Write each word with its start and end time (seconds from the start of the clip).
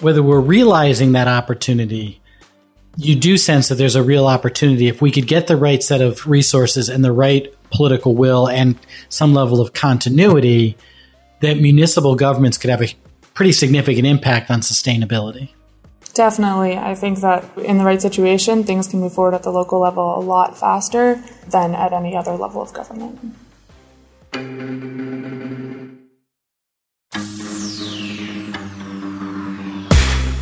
whether 0.00 0.22
we're 0.22 0.40
realizing 0.40 1.12
that 1.12 1.28
opportunity, 1.28 2.20
you 2.96 3.14
do 3.14 3.36
sense 3.36 3.68
that 3.68 3.76
there's 3.76 3.96
a 3.96 4.02
real 4.02 4.26
opportunity 4.26 4.88
if 4.88 5.00
we 5.00 5.10
could 5.10 5.26
get 5.26 5.46
the 5.46 5.56
right 5.56 5.82
set 5.82 6.00
of 6.00 6.26
resources 6.26 6.88
and 6.88 7.04
the 7.04 7.12
right 7.12 7.54
political 7.70 8.14
will 8.14 8.48
and 8.48 8.78
some 9.08 9.34
level 9.34 9.60
of 9.60 9.72
continuity 9.72 10.76
that 11.40 11.58
municipal 11.58 12.16
governments 12.16 12.58
could 12.58 12.70
have 12.70 12.82
a 12.82 12.94
pretty 13.34 13.52
significant 13.52 14.06
impact 14.06 14.50
on 14.50 14.60
sustainability. 14.60 15.50
Definitely. 16.14 16.76
I 16.76 16.96
think 16.96 17.20
that 17.20 17.44
in 17.58 17.78
the 17.78 17.84
right 17.84 18.02
situation, 18.02 18.64
things 18.64 18.88
can 18.88 18.98
move 18.98 19.12
forward 19.12 19.34
at 19.34 19.44
the 19.44 19.50
local 19.50 19.78
level 19.78 20.18
a 20.18 20.20
lot 20.20 20.58
faster 20.58 21.22
than 21.48 21.76
at 21.76 21.92
any 21.92 22.16
other 22.16 22.32
level 22.32 22.60
of 22.60 22.72
government. 22.72 23.36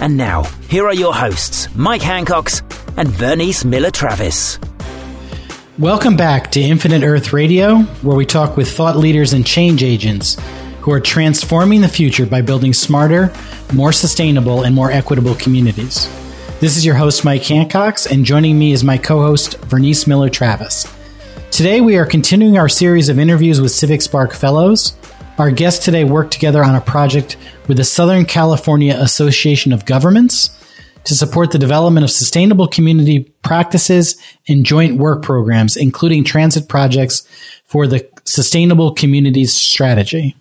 And 0.00 0.16
now, 0.16 0.44
here 0.68 0.86
are 0.86 0.94
your 0.94 1.12
hosts, 1.12 1.68
Mike 1.74 2.02
Hancox 2.02 2.60
and 2.96 3.08
Vernice 3.08 3.64
Miller 3.64 3.90
Travis. 3.90 4.60
Welcome 5.76 6.16
back 6.16 6.52
to 6.52 6.60
Infinite 6.60 7.02
Earth 7.02 7.32
Radio, 7.32 7.78
where 8.02 8.16
we 8.16 8.24
talk 8.24 8.56
with 8.56 8.70
thought 8.70 8.96
leaders 8.96 9.32
and 9.32 9.44
change 9.44 9.82
agents 9.82 10.36
who 10.82 10.92
are 10.92 11.00
transforming 11.00 11.80
the 11.80 11.88
future 11.88 12.26
by 12.26 12.42
building 12.42 12.72
smarter, 12.72 13.32
more 13.72 13.92
sustainable, 13.92 14.62
and 14.62 14.74
more 14.74 14.92
equitable 14.92 15.34
communities. 15.34 16.08
This 16.60 16.76
is 16.76 16.86
your 16.86 16.94
host, 16.94 17.24
Mike 17.24 17.44
Hancox, 17.44 18.06
and 18.06 18.24
joining 18.24 18.58
me 18.58 18.72
is 18.72 18.84
my 18.84 18.98
co 18.98 19.22
host, 19.22 19.60
Vernice 19.62 20.06
Miller 20.06 20.28
Travis. 20.28 20.92
Today, 21.50 21.80
we 21.80 21.96
are 21.96 22.06
continuing 22.06 22.56
our 22.56 22.68
series 22.68 23.08
of 23.08 23.18
interviews 23.18 23.60
with 23.60 23.72
Civic 23.72 24.02
Spark 24.02 24.32
Fellows. 24.32 24.97
Our 25.38 25.52
guests 25.52 25.84
today 25.84 26.02
work 26.02 26.32
together 26.32 26.64
on 26.64 26.74
a 26.74 26.80
project 26.80 27.36
with 27.68 27.76
the 27.76 27.84
Southern 27.84 28.24
California 28.24 28.96
Association 28.98 29.72
of 29.72 29.84
Governments 29.84 30.50
to 31.04 31.14
support 31.14 31.52
the 31.52 31.60
development 31.60 32.02
of 32.02 32.10
sustainable 32.10 32.66
community 32.66 33.20
practices 33.44 34.20
and 34.48 34.66
joint 34.66 34.96
work 34.96 35.22
programs, 35.22 35.76
including 35.76 36.24
transit 36.24 36.68
projects 36.68 37.22
for 37.64 37.86
the 37.86 38.08
Sustainable 38.24 38.92
Communities 38.92 39.54
Strategy. 39.54 40.34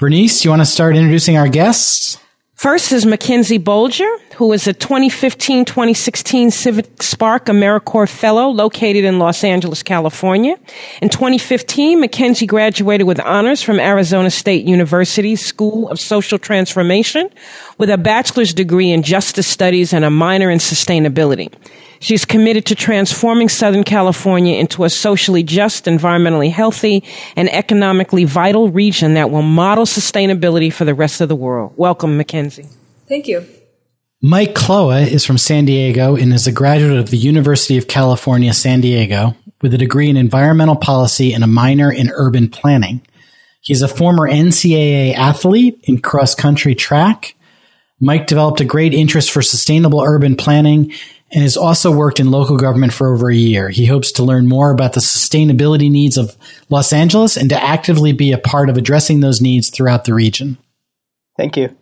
Vernice, 0.00 0.42
you 0.42 0.48
want 0.48 0.62
to 0.62 0.66
start 0.66 0.96
introducing 0.96 1.36
our 1.36 1.48
guests? 1.48 2.18
First 2.58 2.90
is 2.90 3.06
Mackenzie 3.06 3.60
Bolger, 3.60 4.12
who 4.34 4.52
is 4.52 4.66
a 4.66 4.74
2015-2016 4.74 6.52
Civic 6.52 7.00
Spark 7.00 7.46
AmeriCorps 7.46 8.08
Fellow 8.08 8.48
located 8.48 9.04
in 9.04 9.20
Los 9.20 9.44
Angeles, 9.44 9.84
California. 9.84 10.56
In 11.00 11.08
2015, 11.08 12.00
Mackenzie 12.00 12.46
graduated 12.46 13.06
with 13.06 13.20
honors 13.20 13.62
from 13.62 13.78
Arizona 13.78 14.28
State 14.28 14.64
University 14.64 15.36
School 15.36 15.88
of 15.88 16.00
Social 16.00 16.36
Transformation 16.36 17.30
with 17.78 17.90
a 17.90 17.96
bachelor's 17.96 18.52
degree 18.52 18.90
in 18.90 19.04
justice 19.04 19.46
studies 19.46 19.92
and 19.92 20.04
a 20.04 20.10
minor 20.10 20.50
in 20.50 20.58
sustainability. 20.58 21.54
She's 22.00 22.24
committed 22.24 22.66
to 22.66 22.74
transforming 22.74 23.48
Southern 23.48 23.84
California 23.84 24.58
into 24.58 24.84
a 24.84 24.90
socially 24.90 25.42
just, 25.42 25.86
environmentally 25.86 26.50
healthy, 26.50 27.04
and 27.36 27.48
economically 27.50 28.24
vital 28.24 28.68
region 28.68 29.14
that 29.14 29.30
will 29.30 29.42
model 29.42 29.84
sustainability 29.84 30.72
for 30.72 30.84
the 30.84 30.94
rest 30.94 31.20
of 31.20 31.28
the 31.28 31.36
world. 31.36 31.72
Welcome, 31.76 32.16
Mackenzie. 32.16 32.68
Thank 33.08 33.26
you. 33.26 33.46
Mike 34.20 34.54
Kloa 34.54 35.06
is 35.06 35.24
from 35.24 35.38
San 35.38 35.64
Diego 35.64 36.16
and 36.16 36.32
is 36.32 36.46
a 36.46 36.52
graduate 36.52 36.98
of 36.98 37.10
the 37.10 37.16
University 37.16 37.78
of 37.78 37.86
California, 37.86 38.52
San 38.52 38.80
Diego, 38.80 39.36
with 39.62 39.72
a 39.74 39.78
degree 39.78 40.08
in 40.08 40.16
environmental 40.16 40.76
policy 40.76 41.32
and 41.32 41.44
a 41.44 41.48
minor 41.48 41.92
in 41.92 42.10
urban 42.10 42.48
planning. 42.48 43.00
He's 43.60 43.82
a 43.82 43.88
former 43.88 44.28
NCAA 44.28 45.14
athlete 45.14 45.80
in 45.84 46.00
cross 46.00 46.34
country 46.34 46.74
track. 46.74 47.34
Mike 48.00 48.26
developed 48.26 48.60
a 48.60 48.64
great 48.64 48.94
interest 48.94 49.30
for 49.30 49.42
sustainable 49.42 50.00
urban 50.00 50.36
planning 50.36 50.92
and 51.32 51.42
has 51.42 51.56
also 51.56 51.90
worked 51.90 52.20
in 52.20 52.30
local 52.30 52.56
government 52.56 52.92
for 52.92 53.12
over 53.14 53.30
a 53.30 53.34
year. 53.34 53.68
He 53.68 53.86
hopes 53.86 54.12
to 54.12 54.22
learn 54.22 54.48
more 54.48 54.70
about 54.70 54.94
the 54.94 55.00
sustainability 55.00 55.90
needs 55.90 56.16
of 56.16 56.36
Los 56.70 56.92
Angeles 56.92 57.36
and 57.36 57.50
to 57.50 57.62
actively 57.62 58.12
be 58.12 58.32
a 58.32 58.38
part 58.38 58.70
of 58.70 58.76
addressing 58.76 59.20
those 59.20 59.40
needs 59.40 59.68
throughout 59.68 60.04
the 60.04 60.14
region. 60.14 60.58
Thank 61.36 61.56
you. 61.56 61.76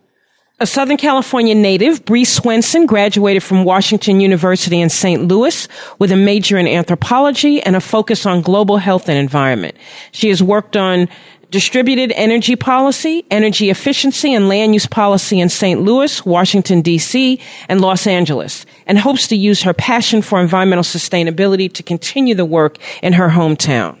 A 0.59 0.65
Southern 0.65 0.97
California 0.97 1.53
native, 1.53 2.03
Bree 2.03 2.25
Swenson 2.25 2.87
graduated 2.87 3.43
from 3.43 3.63
Washington 3.63 4.19
University 4.19 4.81
in 4.81 4.89
St. 4.89 5.27
Louis 5.27 5.67
with 5.99 6.11
a 6.11 6.15
major 6.15 6.57
in 6.57 6.67
anthropology 6.67 7.61
and 7.61 7.75
a 7.75 7.79
focus 7.79 8.25
on 8.25 8.41
global 8.41 8.77
health 8.77 9.07
and 9.07 9.19
environment. 9.19 9.75
She 10.13 10.29
has 10.29 10.41
worked 10.41 10.75
on 10.75 11.09
distributed 11.51 12.11
energy 12.15 12.55
policy, 12.55 13.25
energy 13.31 13.69
efficiency, 13.69 14.33
and 14.33 14.49
land 14.49 14.73
use 14.73 14.85
policy 14.85 15.39
in 15.39 15.49
St. 15.49 15.81
Louis, 15.81 16.25
Washington, 16.25 16.81
D.C., 16.81 17.39
and 17.69 17.81
Los 17.81 18.05
Angeles, 18.05 18.65
and 18.85 18.97
hopes 18.99 19.27
to 19.27 19.35
use 19.35 19.61
her 19.63 19.73
passion 19.73 20.21
for 20.21 20.41
environmental 20.41 20.83
sustainability 20.83 21.71
to 21.73 21.83
continue 21.83 22.35
the 22.35 22.45
work 22.45 22.77
in 23.01 23.13
her 23.13 23.29
hometown. 23.29 23.97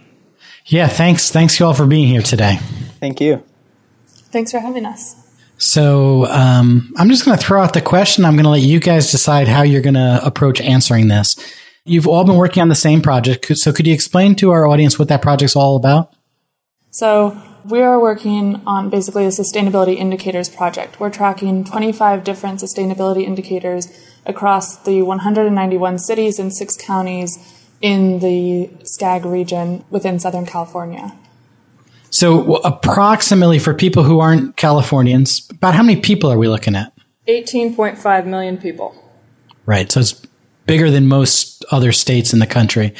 Yeah, 0.65 0.87
thanks. 0.87 1.31
Thanks 1.31 1.59
you 1.59 1.65
all 1.65 1.73
for 1.73 1.87
being 1.87 2.07
here 2.07 2.21
today. 2.21 2.57
Thank 2.99 3.21
you. 3.21 3.43
Thanks 4.31 4.51
for 4.51 4.59
having 4.59 4.85
us. 4.85 5.15
So 5.57 6.25
um, 6.27 6.93
I'm 6.97 7.09
just 7.09 7.25
going 7.25 7.37
to 7.37 7.43
throw 7.43 7.61
out 7.61 7.73
the 7.73 7.81
question. 7.81 8.25
I'm 8.25 8.33
going 8.33 8.43
to 8.43 8.49
let 8.49 8.61
you 8.61 8.79
guys 8.79 9.09
decide 9.09 9.47
how 9.47 9.63
you're 9.63 9.81
going 9.81 9.95
to 9.95 10.19
approach 10.23 10.61
answering 10.61 11.07
this. 11.07 11.35
You've 11.85 12.07
all 12.07 12.25
been 12.25 12.35
working 12.35 12.61
on 12.61 12.67
the 12.67 12.75
same 12.75 13.01
project. 13.01 13.57
So 13.57 13.71
could 13.71 13.87
you 13.87 13.93
explain 13.93 14.35
to 14.35 14.51
our 14.51 14.67
audience 14.67 14.99
what 14.99 15.07
that 15.07 15.21
project's 15.21 15.55
all 15.55 15.77
about? 15.77 16.13
So 16.91 17.41
we 17.65 17.81
are 17.81 17.99
working 17.99 18.61
on 18.65 18.89
basically 18.89 19.25
a 19.25 19.29
sustainability 19.29 19.97
indicators 19.97 20.49
project. 20.49 20.99
We're 20.99 21.09
tracking 21.09 21.63
25 21.63 22.23
different 22.23 22.59
sustainability 22.59 23.23
indicators 23.23 23.87
across 24.25 24.77
the 24.83 25.01
191 25.01 25.99
cities 25.99 26.39
and 26.39 26.53
six 26.53 26.75
counties 26.75 27.37
in 27.81 28.19
the 28.19 28.69
SCAG 28.83 29.29
region 29.29 29.83
within 29.89 30.19
Southern 30.19 30.45
California. 30.45 31.13
So, 32.09 32.55
approximately 32.57 33.59
for 33.59 33.73
people 33.73 34.03
who 34.03 34.19
aren't 34.19 34.55
Californians, 34.55 35.47
about 35.51 35.75
how 35.75 35.83
many 35.83 35.99
people 35.99 36.31
are 36.31 36.37
we 36.37 36.47
looking 36.47 36.75
at? 36.75 36.93
18.5 37.27 38.25
million 38.25 38.57
people. 38.57 38.95
Right. 39.65 39.91
So 39.91 39.99
it's 39.99 40.13
bigger 40.67 40.91
than 40.91 41.07
most 41.07 41.65
other 41.71 41.91
states 41.91 42.33
in 42.33 42.39
the 42.39 42.45
country. 42.45 42.93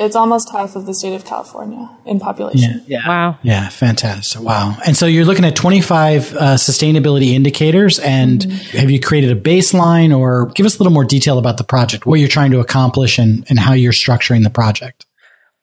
It's 0.00 0.16
almost 0.16 0.50
half 0.50 0.74
of 0.74 0.86
the 0.86 0.94
state 0.94 1.14
of 1.14 1.24
California 1.24 1.88
in 2.04 2.18
population. 2.18 2.82
Yeah. 2.86 2.98
yeah. 2.98 3.08
Wow. 3.08 3.38
Yeah. 3.42 3.68
Fantastic. 3.68 4.40
Wow. 4.42 4.76
And 4.84 4.96
so 4.96 5.06
you're 5.06 5.24
looking 5.24 5.44
at 5.44 5.54
25 5.54 6.34
uh, 6.34 6.54
sustainability 6.56 7.32
indicators. 7.32 8.00
And 8.00 8.40
mm-hmm. 8.40 8.78
have 8.78 8.90
you 8.90 9.00
created 9.00 9.30
a 9.30 9.40
baseline 9.40 10.16
or 10.16 10.46
give 10.46 10.66
us 10.66 10.76
a 10.76 10.78
little 10.80 10.92
more 10.92 11.04
detail 11.04 11.38
about 11.38 11.58
the 11.58 11.64
project, 11.64 12.06
what 12.06 12.18
you're 12.18 12.28
trying 12.28 12.50
to 12.50 12.60
accomplish 12.60 13.18
and, 13.18 13.46
and 13.48 13.58
how 13.58 13.72
you're 13.72 13.92
structuring 13.92 14.42
the 14.42 14.50
project? 14.50 15.06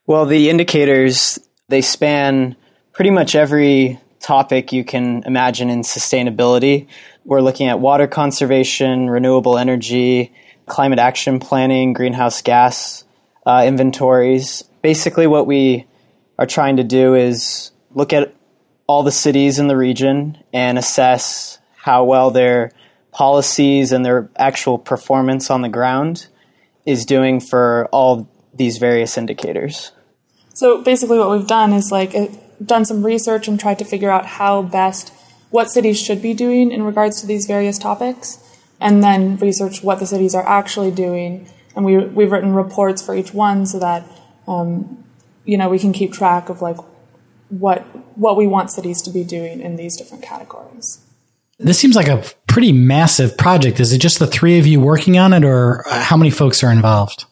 Well, 0.07 0.25
the 0.25 0.49
indicators, 0.49 1.37
they 1.67 1.81
span 1.81 2.55
pretty 2.93 3.11
much 3.11 3.35
every 3.35 3.99
topic 4.21 4.71
you 4.71 4.83
can 4.83 5.23
imagine 5.23 5.69
in 5.69 5.81
sustainability. 5.81 6.87
We're 7.25 7.41
looking 7.41 7.67
at 7.67 7.79
water 7.79 8.07
conservation, 8.07 9.09
renewable 9.09 9.57
energy, 9.57 10.33
climate 10.65 10.99
action 10.99 11.39
planning, 11.39 11.93
greenhouse 11.93 12.41
gas 12.41 13.03
uh, 13.45 13.63
inventories. 13.65 14.63
Basically, 14.81 15.27
what 15.27 15.47
we 15.47 15.85
are 16.37 16.47
trying 16.47 16.77
to 16.77 16.83
do 16.83 17.15
is 17.15 17.71
look 17.93 18.13
at 18.13 18.33
all 18.87 19.03
the 19.03 19.11
cities 19.11 19.59
in 19.59 19.67
the 19.67 19.77
region 19.77 20.37
and 20.53 20.77
assess 20.77 21.59
how 21.75 22.03
well 22.03 22.31
their 22.31 22.71
policies 23.11 23.91
and 23.91 24.05
their 24.05 24.29
actual 24.37 24.77
performance 24.77 25.49
on 25.49 25.61
the 25.61 25.69
ground 25.69 26.27
is 26.85 27.05
doing 27.05 27.39
for 27.39 27.87
all 27.91 28.29
these 28.53 28.77
various 28.77 29.17
indicators. 29.17 29.91
So 30.53 30.83
basically, 30.83 31.19
what 31.19 31.31
we've 31.31 31.47
done 31.47 31.73
is 31.73 31.91
like 31.91 32.13
uh, 32.15 32.27
done 32.63 32.85
some 32.85 33.05
research 33.05 33.47
and 33.47 33.59
tried 33.59 33.79
to 33.79 33.85
figure 33.85 34.09
out 34.09 34.25
how 34.25 34.61
best 34.61 35.13
what 35.49 35.69
cities 35.69 35.99
should 35.99 36.21
be 36.21 36.33
doing 36.33 36.71
in 36.71 36.83
regards 36.83 37.21
to 37.21 37.27
these 37.27 37.45
various 37.45 37.77
topics, 37.77 38.40
and 38.81 39.01
then 39.01 39.37
research 39.37 39.81
what 39.83 39.99
the 39.99 40.05
cities 40.05 40.35
are 40.35 40.45
actually 40.45 40.91
doing 40.91 41.47
and 41.75 41.85
we 41.85 41.97
we've 41.97 42.31
written 42.31 42.53
reports 42.53 43.01
for 43.01 43.15
each 43.15 43.33
one 43.33 43.65
so 43.65 43.79
that 43.79 44.03
um, 44.47 45.03
you 45.45 45.57
know 45.57 45.69
we 45.69 45.79
can 45.79 45.93
keep 45.93 46.13
track 46.13 46.49
of 46.49 46.61
like 46.61 46.77
what 47.49 47.81
what 48.17 48.37
we 48.37 48.47
want 48.47 48.71
cities 48.71 49.01
to 49.03 49.09
be 49.09 49.23
doing 49.23 49.61
in 49.61 49.75
these 49.75 49.97
different 49.97 50.23
categories. 50.23 51.05
This 51.59 51.77
seems 51.77 51.95
like 51.95 52.07
a 52.07 52.23
pretty 52.47 52.71
massive 52.71 53.37
project. 53.37 53.79
Is 53.79 53.93
it 53.93 53.99
just 53.99 54.19
the 54.19 54.27
three 54.27 54.57
of 54.57 54.65
you 54.65 54.79
working 54.79 55.17
on 55.17 55.31
it, 55.33 55.43
or 55.43 55.83
how 55.87 56.17
many 56.17 56.31
folks 56.31 56.63
are 56.63 56.71
involved? 56.71 57.25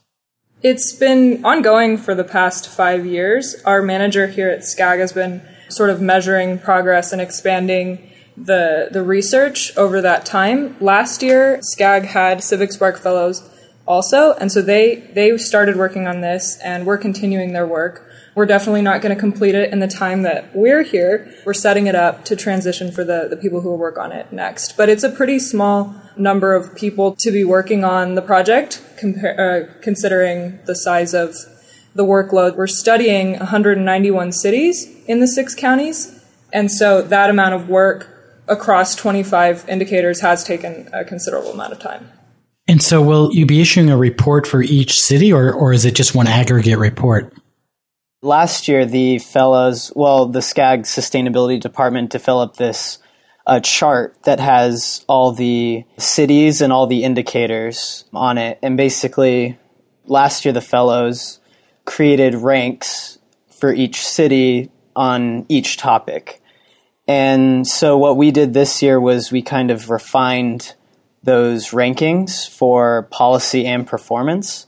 It's 0.62 0.94
been 0.94 1.44
ongoing 1.46 1.98
for 1.98 2.14
the 2.14 2.24
past 2.24 2.70
five 2.70 3.06
years. 3.06 3.56
Our 3.66 3.82
manager 3.82 4.28
here 4.28 4.50
at 4.50 4.60
SCAG 4.60 5.00
has 5.00 5.14
been 5.14 5.42
sort 5.70 5.90
of 5.90 6.02
measuring 6.02 6.60
progress 6.60 7.14
and 7.14 7.22
expanding 7.22 8.12
the 8.40 8.88
the 8.92 9.04
research 9.04 9.76
over 9.78 10.02
that 10.02 10.26
time. 10.26 10.76
Last 10.80 11.22
year, 11.22 11.60
SCAG 11.60 12.06
had 12.06 12.44
Civic 12.44 12.72
Spark 12.72 12.98
Fellows 12.98 13.48
also, 13.86 14.34
and 14.34 14.52
so 14.52 14.62
they 14.62 15.12
they 15.14 15.38
started 15.38 15.76
working 15.76 16.08
on 16.08 16.22
this, 16.22 16.58
and 16.64 16.86
we're 16.86 16.98
continuing 16.98 17.54
their 17.54 17.68
work. 17.68 18.06
We're 18.36 18.46
definitely 18.46 18.84
not 18.84 19.02
going 19.02 19.14
to 19.14 19.20
complete 19.20 19.56
it 19.56 19.74
in 19.74 19.80
the 19.80 19.88
time 19.88 20.22
that 20.22 20.56
we're 20.56 20.84
here. 20.84 21.34
We're 21.46 21.54
setting 21.54 21.88
it 21.88 21.96
up 21.96 22.24
to 22.26 22.38
transition 22.38 22.92
for 22.92 23.04
the, 23.04 23.28
the 23.30 23.36
people 23.36 23.60
who 23.60 23.70
will 23.70 23.78
work 23.78 23.98
on 23.98 24.14
it 24.14 24.32
next. 24.32 24.78
But 24.78 24.88
it's 24.88 25.04
a 25.04 25.10
pretty 25.10 25.40
small 25.40 25.94
number 26.16 26.54
of 26.54 26.74
people 26.76 27.16
to 27.18 27.32
be 27.32 27.44
working 27.44 27.84
on 27.84 28.16
the 28.16 28.22
project, 28.22 28.82
uh, 29.04 29.62
considering 29.82 30.60
the 30.66 30.76
size 30.76 31.14
of 31.14 31.36
the 31.96 32.06
workload. 32.06 32.56
We're 32.56 32.68
studying 32.68 33.38
191 33.40 34.32
cities 34.32 34.88
in 35.06 35.20
the 35.20 35.28
six 35.28 35.54
counties. 35.54 36.24
And 36.54 36.72
so 36.72 37.02
that 37.02 37.30
amount 37.30 37.56
of 37.56 37.68
work 37.68 38.19
across 38.50 38.96
25 38.96 39.70
indicators 39.70 40.20
has 40.22 40.44
taken 40.44 40.90
a 40.92 41.06
considerable 41.06 41.52
amount 41.52 41.72
of 41.72 41.80
time. 41.80 42.12
And 42.68 42.84
so, 42.84 43.02
will 43.02 43.34
you 43.34 43.46
be 43.46 43.62
issuing 43.62 43.90
a 43.90 43.98
report 43.98 44.46
for 44.46 44.62
each 44.62 45.00
city, 45.00 45.34
or, 45.34 45.52
or 45.52 45.74
is 45.74 45.86
it 45.86 45.96
just 45.96 46.14
one 46.14 46.28
aggregate 46.28 46.78
report? 46.78 47.34
Last 48.22 48.68
year, 48.68 48.86
the 48.86 49.20
fellows, 49.20 49.92
well, 49.96 50.28
the 50.28 50.40
SCAG 50.40 50.82
Sustainability 50.82 51.60
Department 51.60 52.12
developed 52.12 52.58
this 52.58 53.00
uh, 53.48 53.60
chart 53.62 54.16
that 54.24 54.40
has 54.40 55.04
all 55.08 55.32
the 55.32 55.84
cities 55.98 56.62
and 56.62 56.72
all 56.72 56.86
the 56.86 57.04
indicators 57.04 58.06
on 58.14 58.38
it. 58.38 58.60
And 58.62 58.78
basically, 58.78 59.58
last 60.06 60.46
year, 60.46 60.54
the 60.54 60.62
fellows 60.62 61.40
created 61.86 62.36
ranks 62.36 63.18
for 63.50 63.74
each 63.74 64.06
city 64.06 64.70
on 64.96 65.48
each 65.50 65.78
topic. 65.78 66.40
And 67.10 67.66
so, 67.66 67.98
what 67.98 68.18
we 68.18 68.30
did 68.30 68.54
this 68.54 68.84
year 68.84 69.00
was 69.02 69.32
we 69.32 69.42
kind 69.42 69.72
of 69.72 69.90
refined 69.90 70.76
those 71.24 71.70
rankings 71.70 72.48
for 72.48 73.08
policy 73.10 73.66
and 73.66 73.88
performance. 73.88 74.68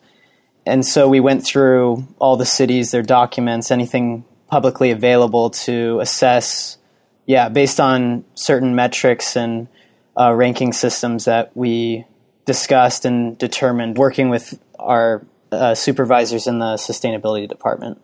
And 0.66 0.84
so 0.84 1.08
we 1.08 1.20
went 1.20 1.46
through 1.46 2.08
all 2.18 2.38
the 2.38 2.46
cities, 2.46 2.90
their 2.90 3.04
documents, 3.04 3.70
anything 3.70 4.26
publicly 4.48 4.90
available 4.90 5.52
to 5.52 6.00
assess, 6.02 6.80
yeah, 7.28 7.48
based 7.48 7.80
on 7.80 8.26
certain 8.34 8.74
metrics 8.74 9.36
and 9.36 9.68
uh, 10.20 10.34
ranking 10.34 10.74
systems 10.74 11.26
that 11.26 11.56
we 11.56 12.06
discussed 12.46 13.06
and 13.06 13.38
determined 13.38 14.00
working 14.00 14.30
with 14.30 14.60
our 14.80 15.24
uh, 15.52 15.76
supervisors 15.76 16.48
in 16.48 16.58
the 16.58 16.74
sustainability 16.76 17.48
department. 17.48 18.02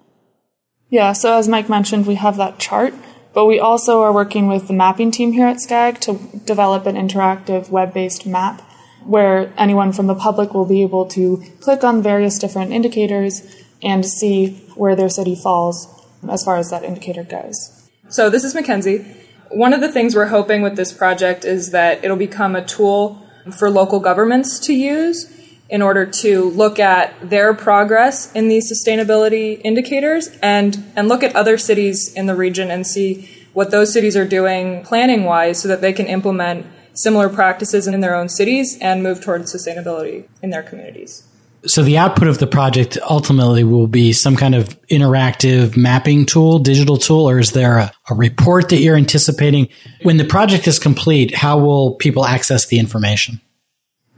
Yeah, 0.90 1.12
so 1.14 1.38
as 1.38 1.48
Mike 1.48 1.70
mentioned, 1.70 2.06
we 2.06 2.16
have 2.16 2.38
that 2.38 2.60
chart, 2.60 2.94
but 3.38 3.46
we 3.46 3.60
also 3.60 4.02
are 4.02 4.12
working 4.12 4.48
with 4.48 4.68
the 4.68 4.74
mapping 4.74 5.12
team 5.12 5.32
here 5.32 5.46
at 5.46 5.58
SCAG 5.58 6.00
to 6.00 6.40
develop 6.40 6.88
an 6.88 6.96
interactive 6.96 7.70
web 7.70 7.94
based 7.94 8.26
map 8.26 8.62
where 9.06 9.54
anyone 9.60 9.94
from 9.94 10.08
the 10.08 10.16
public 10.16 10.56
will 10.56 10.66
be 10.66 10.82
able 10.82 11.06
to 11.06 11.44
click 11.62 11.84
on 11.84 12.02
various 12.02 12.40
different 12.40 12.72
indicators 12.72 13.44
and 13.84 14.04
see 14.04 14.54
where 14.74 14.96
their 14.96 15.08
city 15.08 15.36
falls 15.36 15.88
as 16.28 16.44
far 16.44 16.58
as 16.58 16.72
that 16.72 16.84
indicator 16.84 17.24
goes. 17.24 17.88
So, 18.10 18.28
this 18.32 18.44
is 18.44 18.56
Mackenzie. 18.56 19.06
One 19.52 19.72
of 19.72 19.82
the 19.82 19.92
things 19.92 20.16
we're 20.16 20.34
hoping 20.38 20.64
with 20.64 20.76
this 20.76 20.92
project 20.92 21.46
is 21.46 21.70
that 21.70 22.04
it'll 22.04 22.18
become 22.18 22.56
a 22.56 22.66
tool 22.66 23.22
for 23.56 23.70
local 23.70 24.00
governments 24.00 24.58
to 24.62 24.74
use 24.74 25.32
in 25.70 25.82
order 25.82 26.06
to 26.06 26.50
look 26.52 26.80
at 26.80 27.30
their 27.30 27.54
progress 27.54 28.32
in 28.34 28.48
these 28.48 28.72
sustainability 28.72 29.60
indicators 29.64 30.30
and, 30.42 30.84
and 30.96 31.08
look 31.08 31.24
at 31.24 31.36
other 31.36 31.58
cities 31.58 32.14
in 32.14 32.26
the 32.26 32.36
region 32.36 32.72
and 32.72 32.88
see 32.88 33.30
what 33.54 33.72
those 33.72 33.92
cities 33.92 34.16
are 34.16 34.28
doing 34.28 34.84
planning 34.84 35.24
wise 35.24 35.62
so 35.62 35.68
that 35.68 35.82
they 35.82 35.92
can 35.92 36.06
implement 36.06 36.66
similar 36.94 37.30
practices 37.30 37.88
in 37.88 38.00
their 38.02 38.16
own 38.16 38.30
cities 38.30 38.78
and 38.82 39.04
move 39.04 39.22
towards 39.22 39.54
sustainability 39.54 40.28
in 40.42 40.50
their 40.50 40.64
communities. 40.64 41.24
So 41.66 41.84
the 41.84 41.98
output 41.98 42.28
of 42.28 42.38
the 42.38 42.48
project 42.48 42.98
ultimately 43.10 43.64
will 43.64 43.88
be 43.88 44.14
some 44.14 44.36
kind 44.36 44.56
of 44.56 44.80
interactive 44.88 45.76
mapping 45.76 46.26
tool, 46.26 46.60
digital 46.60 46.98
tool, 46.98 47.30
or 47.30 47.40
is 47.40 47.52
there 47.52 47.78
a, 47.80 47.92
a 48.10 48.16
report 48.16 48.70
that 48.70 48.78
you're 48.78 48.96
anticipating? 48.96 49.68
When 50.04 50.18
the 50.18 50.24
project 50.24 50.68
is 50.68 50.80
complete, 50.80 51.36
how 51.36 51.58
will 51.60 51.96
people 51.96 52.26
access 52.26 52.68
the 52.68 52.80
information? 52.80 53.42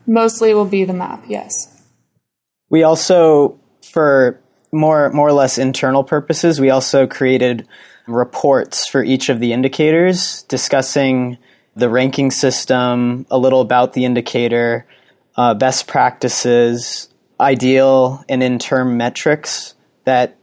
Mostly 0.09 0.55
will 0.55 0.65
be 0.65 0.85
the 0.85 0.93
map, 0.93 1.23
yes. 1.27 1.83
We 2.71 2.81
also, 2.81 3.59
for 3.83 4.41
more 4.71 5.11
more 5.11 5.27
or 5.27 5.33
less 5.33 5.59
internal 5.59 6.03
purposes, 6.03 6.59
we 6.59 6.71
also 6.71 7.05
created 7.05 7.67
reports 8.07 8.87
for 8.87 9.03
each 9.03 9.29
of 9.29 9.39
the 9.39 9.53
indicators 9.53 10.41
discussing 10.43 11.37
the 11.75 11.89
ranking 11.89 12.31
system, 12.31 13.27
a 13.29 13.37
little 13.37 13.61
about 13.61 13.93
the 13.93 14.03
indicator, 14.03 14.87
uh, 15.37 15.53
best 15.53 15.85
practices, 15.85 17.09
ideal 17.39 18.25
and 18.27 18.41
in-term 18.41 18.97
metrics 18.97 19.75
that 20.05 20.37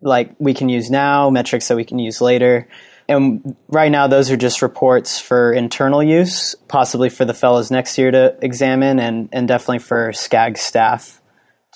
like 0.00 0.34
we 0.38 0.54
can 0.54 0.70
use 0.70 0.90
now, 0.90 1.28
metrics 1.28 1.68
that 1.68 1.76
we 1.76 1.84
can 1.84 1.98
use 1.98 2.22
later. 2.22 2.68
And 3.08 3.56
right 3.68 3.90
now, 3.90 4.06
those 4.06 4.30
are 4.30 4.36
just 4.36 4.62
reports 4.62 5.20
for 5.20 5.52
internal 5.52 6.02
use, 6.02 6.54
possibly 6.68 7.10
for 7.10 7.24
the 7.24 7.34
fellows 7.34 7.70
next 7.70 7.98
year 7.98 8.10
to 8.10 8.36
examine, 8.40 8.98
and, 8.98 9.28
and 9.32 9.46
definitely 9.46 9.80
for 9.80 10.10
SCAG 10.12 10.56
staff 10.56 11.20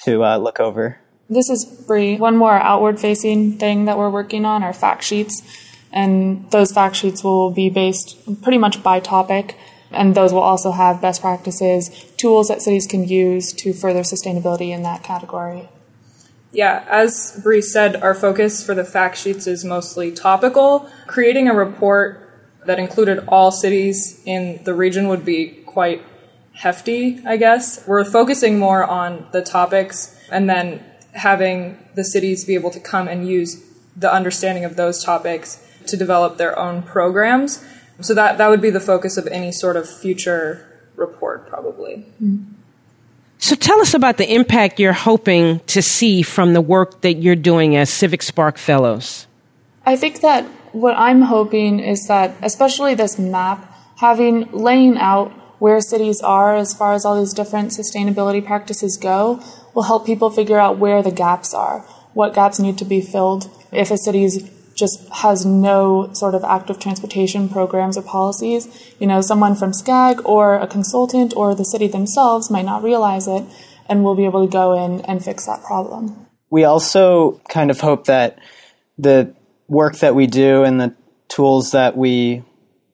to 0.05 0.25
uh, 0.25 0.39
look 0.39 0.59
over. 0.59 0.99
This 1.29 1.51
is 1.51 1.65
Bree. 1.87 2.17
One 2.17 2.37
more 2.37 2.55
outward 2.55 2.99
facing 2.99 3.59
thing 3.59 3.85
that 3.85 3.99
we're 3.99 4.09
working 4.09 4.47
on 4.47 4.63
are 4.63 4.73
fact 4.73 5.05
sheets. 5.05 5.43
And 5.93 6.51
those 6.51 6.73
fact 6.73 6.97
sheets 6.97 7.23
will 7.23 7.51
be 7.51 7.69
based 7.69 8.17
pretty 8.43 8.59
much 8.59 8.83
by 8.83 9.01
topic. 9.01 9.57
And 9.91 10.15
those 10.15 10.33
will 10.33 10.41
also 10.41 10.71
have 10.71 11.03
best 11.03 11.21
practices, 11.21 11.91
tools 12.17 12.49
that 12.49 12.63
cities 12.63 12.87
can 12.87 13.07
use 13.07 13.53
to 13.55 13.73
further 13.73 14.01
sustainability 14.01 14.71
in 14.71 14.83
that 14.83 15.03
category. 15.03 15.69
Yeah, 16.51 16.85
as 16.89 17.39
Bree 17.43 17.61
said, 17.61 17.97
our 17.97 18.15
focus 18.15 18.65
for 18.65 18.75
the 18.75 18.85
fact 18.85 19.19
sheets 19.19 19.47
is 19.47 19.65
mostly 19.65 20.13
topical. 20.13 20.89
Creating 21.07 21.49
a 21.49 21.55
report 21.55 22.25
that 22.65 22.79
included 22.79 23.25
all 23.29 23.51
cities 23.51 24.23
in 24.25 24.61
the 24.65 24.75
region 24.75 25.09
would 25.09 25.25
be 25.25 25.49
quite 25.67 26.03
hefty, 26.53 27.21
I 27.27 27.37
guess. 27.37 27.87
We're 27.87 28.05
focusing 28.05 28.59
more 28.59 28.85
on 28.85 29.27
the 29.33 29.43
topics 29.43 30.19
and 30.31 30.49
then 30.49 30.85
having 31.13 31.79
the 31.95 32.05
cities 32.05 32.45
be 32.45 32.55
able 32.55 32.71
to 32.71 32.81
come 32.81 33.09
and 33.09 33.29
use 33.29 33.65
the 33.97 34.13
understanding 34.13 34.65
of 34.65 34.77
those 34.77 35.03
topics 35.03 35.65
to 35.87 35.97
develop 35.97 36.37
their 36.37 36.59
own 36.59 36.83
programs. 36.83 37.65
So 38.01 38.15
that, 38.15 38.39
that 38.39 38.49
would 38.49 38.61
be 38.61 38.71
the 38.71 38.81
focus 38.81 39.17
of 39.17 39.27
any 39.27 39.51
sort 39.51 39.77
of 39.77 39.89
future 39.89 40.67
report, 40.97 41.49
probably. 41.49 42.07
Mm-hmm. 42.23 42.55
So 43.39 43.55
tell 43.55 43.81
us 43.81 43.95
about 43.95 44.17
the 44.17 44.33
impact 44.35 44.81
you're 44.81 44.93
hoping 44.93 45.61
to 45.69 45.81
see 45.81 46.23
from 46.23 46.55
the 46.55 46.61
work 46.61 47.03
that 47.03 47.15
you're 47.15 47.37
doing 47.37 47.77
as 47.77 47.89
Civic 47.89 48.23
Spark 48.23 48.59
Fellows. 48.59 49.27
I 49.87 49.97
think 49.97 50.21
that 50.21 50.45
what 50.73 50.97
I'm 50.97 51.23
hoping 51.23 51.79
is 51.79 52.09
that, 52.09 52.35
especially 52.43 52.95
this 52.95 53.19
map, 53.19 53.73
having 53.99 54.51
laying 54.53 54.99
out 54.99 55.31
where 55.61 55.81
cities 55.81 56.21
are 56.21 56.57
as 56.57 56.75
far 56.75 56.95
as 56.95 57.05
all 57.05 57.19
these 57.19 57.33
different 57.33 57.71
sustainability 57.71 58.45
practices 58.45 58.97
go, 58.97 59.41
will 59.73 59.85
help 59.85 60.05
people 60.05 60.31
figure 60.31 60.59
out 60.59 60.79
where 60.79 61.03
the 61.03 61.11
gaps 61.11 61.55
are, 61.55 61.81
what 62.15 62.35
gaps 62.35 62.59
need 62.59 62.77
to 62.79 62.85
be 62.85 63.01
filled. 63.01 63.49
If 63.73 63.91
a 63.91 63.99
city's 63.99 64.51
just 64.79 65.09
has 65.09 65.45
no 65.45 66.11
sort 66.13 66.35
of 66.35 66.45
active 66.45 66.79
transportation 66.79 67.49
programs 67.49 67.99
or 67.99 68.03
policies, 68.03 68.95
you 68.99 69.07
know, 69.07 69.21
someone 69.21 69.55
from 69.55 69.73
SCAG 69.73 70.21
or 70.25 70.55
a 70.57 70.67
consultant 70.67 71.35
or 71.37 71.55
the 71.55 71.65
city 71.65 71.89
themselves 71.89 72.51
might 72.51 72.65
not 72.65 72.83
realize 72.83 73.27
it 73.27 73.45
and 73.89 74.05
we'll 74.05 74.15
be 74.15 74.25
able 74.25 74.47
to 74.47 74.53
go 74.53 74.73
in 74.73 75.01
and 75.03 75.25
fix 75.25 75.47
that 75.47 75.63
problem. 75.63 76.27
We 76.51 76.65
also 76.65 77.41
kind 77.49 77.71
of 77.71 77.81
hope 77.81 78.07
that 78.07 78.39
the 78.97 79.35
work 79.67 79.97
that 79.97 80.15
we 80.15 80.27
do 80.27 80.65
and 80.65 80.81
the 80.81 80.95
tools 81.29 81.73
that 81.73 81.97
we 81.97 82.43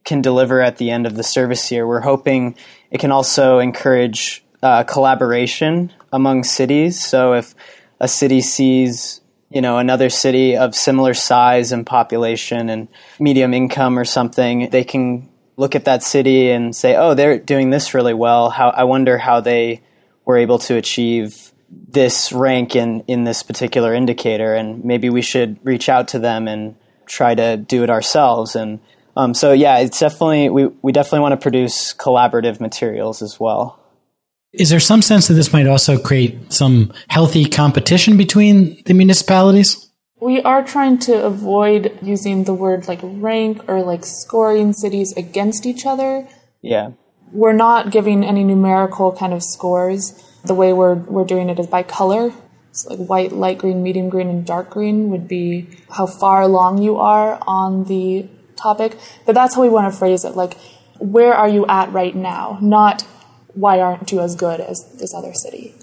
can 0.05 0.21
deliver 0.21 0.61
at 0.61 0.77
the 0.77 0.91
end 0.91 1.07
of 1.07 1.17
the 1.17 1.23
service 1.23 1.71
year, 1.71 1.87
we're 1.87 2.01
hoping 2.01 2.57
it 2.91 2.99
can 2.99 3.11
also 3.11 3.59
encourage 3.59 4.45
uh, 4.63 4.85
collaboration 4.85 5.93
among 6.13 6.45
cities. 6.45 7.03
So 7.03 7.35
if 7.35 7.55
a 8.01 8.09
city 8.09 8.41
sees 8.41 9.21
you 9.55 9.63
know 9.63 9.79
another 9.79 10.11
city 10.11 10.57
of 10.57 10.75
similar 10.75 11.15
size 11.15 11.73
and 11.73 11.87
population 11.87 12.69
and 12.69 12.89
medium 13.19 13.55
income 13.55 13.99
or 13.99 14.05
something 14.05 14.69
they 14.71 14.85
can 14.85 15.29
look 15.57 15.75
at 15.77 15.85
that 15.85 16.03
city 16.03 16.51
and 16.51 16.75
say 16.75 16.97
oh 16.97 17.15
they're 17.15 17.39
doing 17.39 17.71
this 17.71 17.95
really 17.95 18.15
well 18.15 18.51
how 18.51 18.69
i 18.71 18.85
wonder 18.85 19.17
how 19.17 19.41
they 19.41 19.81
were 20.25 20.37
able 20.37 20.59
to 20.59 20.77
achieve 20.77 21.53
this 21.71 22.33
rank 22.33 22.75
in 22.75 23.01
in 23.07 23.25
this 23.25 23.43
particular 23.43 23.95
indicator 23.95 24.55
and 24.55 24.85
maybe 24.85 25.09
we 25.09 25.23
should 25.23 25.59
reach 25.65 25.89
out 25.89 26.09
to 26.09 26.19
them 26.19 26.49
and 26.49 26.75
try 27.07 27.35
to 27.35 27.57
do 27.57 27.83
it 27.83 27.91
ourselves 27.91 28.57
and 28.57 28.81
Um, 29.17 29.33
so 29.33 29.53
yeah, 29.53 29.79
it's 29.79 30.01
definitely 30.01 30.51
we, 30.51 30.67
we 30.83 30.91
definitely 30.93 31.21
want 31.21 31.39
to 31.39 31.43
produce 31.43 31.95
collaborative 31.95 32.59
materials 32.59 33.23
as 33.23 33.39
well. 33.39 33.79
Is 34.57 34.71
there 34.71 34.81
some 34.81 35.03
sense 35.03 35.27
that 35.29 35.35
this 35.35 35.53
might 35.53 35.67
also 35.67 35.99
create 35.99 36.53
some 36.53 36.93
healthy 37.09 37.45
competition 37.45 38.17
between 38.17 38.83
the 38.85 38.95
municipalities? 38.95 39.91
We 40.21 40.41
are 40.43 40.63
trying 40.63 40.99
to 41.01 41.25
avoid 41.25 41.99
using 42.01 42.45
the 42.45 42.55
word 42.55 42.87
like 42.87 43.01
rank 43.03 43.69
or 43.69 43.83
like 43.83 44.05
scoring 44.05 44.73
cities 44.73 45.13
against 45.17 45.67
each 45.67 45.85
other. 45.85 46.29
Yeah. 46.63 46.93
We're 47.33 47.53
not 47.53 47.91
giving 47.91 48.25
any 48.25 48.45
numerical 48.45 49.11
kind 49.13 49.33
of 49.33 49.43
scores. 49.43 50.23
The 50.45 50.55
way 50.55 50.73
we're, 50.73 50.95
we're 50.95 51.25
doing 51.25 51.51
it 51.51 51.59
is 51.59 51.67
by 51.67 51.83
color. 51.83 52.33
So 52.71 52.95
like 52.95 53.09
white, 53.09 53.33
light 53.33 53.59
green, 53.59 53.83
medium 53.83 54.09
green, 54.09 54.29
and 54.29 54.47
dark 54.47 54.71
green 54.71 55.11
would 55.11 55.27
be 55.27 55.69
how 55.91 56.07
far 56.07 56.43
along 56.43 56.79
you 56.79 56.97
are 56.99 57.41
on 57.47 57.85
the 57.85 58.29
topic. 58.55 58.97
But 59.27 59.35
that's 59.35 59.57
how 59.57 59.63
we 59.63 59.69
want 59.69 59.93
to 59.93 59.99
phrase 59.99 60.25
it. 60.25 60.37
Like, 60.37 60.55
where 60.99 61.35
are 61.35 61.49
you 61.49 61.67
at 61.67 61.93
right 61.93 62.15
now? 62.15 62.59
Not 62.63 63.05
why 63.55 63.81
aren't 63.81 64.13
you 64.13 64.21
as 64.21 64.35
good 64.35 64.61
as 64.61 64.85
this 64.99 65.15
other 65.15 65.33
city? 65.33 65.75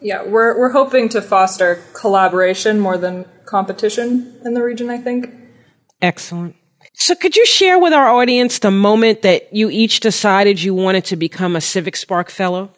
Yeah, 0.00 0.22
we're, 0.22 0.58
we're 0.58 0.70
hoping 0.70 1.08
to 1.10 1.20
foster 1.20 1.82
collaboration 1.92 2.80
more 2.80 2.96
than 2.96 3.26
competition 3.44 4.40
in 4.44 4.54
the 4.54 4.62
region, 4.62 4.88
I 4.88 4.98
think. 4.98 5.30
Excellent. 6.00 6.56
So 6.94 7.14
could 7.14 7.36
you 7.36 7.44
share 7.44 7.78
with 7.78 7.92
our 7.92 8.08
audience 8.08 8.58
the 8.58 8.70
moment 8.70 9.22
that 9.22 9.52
you 9.52 9.70
each 9.70 10.00
decided 10.00 10.62
you 10.62 10.74
wanted 10.74 11.04
to 11.06 11.16
become 11.16 11.56
a 11.56 11.60
Civic 11.60 11.96
Spark 11.96 12.30
Fellow? 12.30 12.70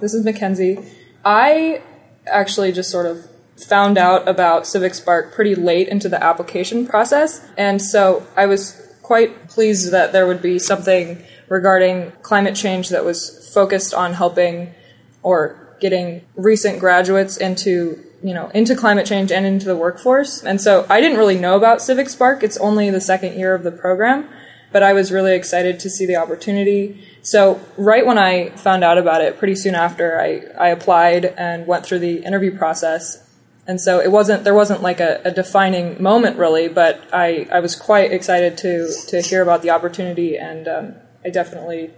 This 0.00 0.14
is 0.14 0.24
Mackenzie. 0.24 0.78
I 1.24 1.82
actually 2.26 2.72
just 2.72 2.90
sort 2.90 3.06
of 3.06 3.28
found 3.56 3.98
out 3.98 4.28
about 4.28 4.66
Civic 4.66 4.94
Spark 4.94 5.34
pretty 5.34 5.54
late 5.54 5.88
into 5.88 6.08
the 6.08 6.22
application 6.22 6.86
process, 6.86 7.44
and 7.56 7.82
so 7.82 8.24
I 8.36 8.46
was 8.46 8.80
quite 9.02 9.48
pleased 9.48 9.90
that 9.90 10.12
there 10.12 10.26
would 10.26 10.42
be 10.42 10.58
something 10.58 11.22
regarding 11.48 12.12
climate 12.22 12.54
change 12.54 12.88
that 12.90 13.04
was 13.04 13.50
focused 13.52 13.94
on 13.94 14.14
helping 14.14 14.74
or 15.22 15.76
getting 15.80 16.22
recent 16.36 16.80
graduates 16.80 17.36
into 17.36 18.04
you 18.22 18.34
know 18.34 18.48
into 18.48 18.74
climate 18.74 19.06
change 19.06 19.30
and 19.30 19.46
into 19.46 19.66
the 19.66 19.76
workforce. 19.76 20.42
And 20.42 20.60
so 20.60 20.86
I 20.88 21.00
didn't 21.00 21.18
really 21.18 21.38
know 21.38 21.56
about 21.56 21.80
Civic 21.82 22.08
Spark. 22.08 22.42
It's 22.42 22.56
only 22.58 22.90
the 22.90 23.00
second 23.00 23.38
year 23.38 23.54
of 23.54 23.62
the 23.62 23.70
program, 23.70 24.28
but 24.72 24.82
I 24.82 24.92
was 24.92 25.12
really 25.12 25.34
excited 25.34 25.78
to 25.80 25.90
see 25.90 26.06
the 26.06 26.16
opportunity. 26.16 27.04
So 27.22 27.60
right 27.76 28.04
when 28.04 28.18
I 28.18 28.50
found 28.50 28.84
out 28.84 28.98
about 28.98 29.20
it, 29.20 29.38
pretty 29.38 29.54
soon 29.54 29.74
after, 29.74 30.20
I, 30.20 30.42
I 30.58 30.68
applied 30.68 31.26
and 31.26 31.66
went 31.66 31.84
through 31.84 31.98
the 31.98 32.24
interview 32.24 32.56
process. 32.56 33.24
And 33.66 33.80
so 33.80 34.00
it 34.00 34.10
wasn't 34.10 34.44
there 34.44 34.54
wasn't 34.54 34.82
like 34.82 34.98
a, 34.98 35.20
a 35.24 35.30
defining 35.30 36.02
moment 36.02 36.38
really, 36.38 36.68
but 36.68 37.02
I, 37.12 37.46
I 37.52 37.60
was 37.60 37.76
quite 37.76 38.12
excited 38.12 38.56
to 38.58 38.90
to 39.08 39.20
hear 39.20 39.42
about 39.42 39.62
the 39.62 39.70
opportunity, 39.70 40.38
and 40.38 40.66
um, 40.66 40.94
I 41.24 41.30
definitely 41.30 41.90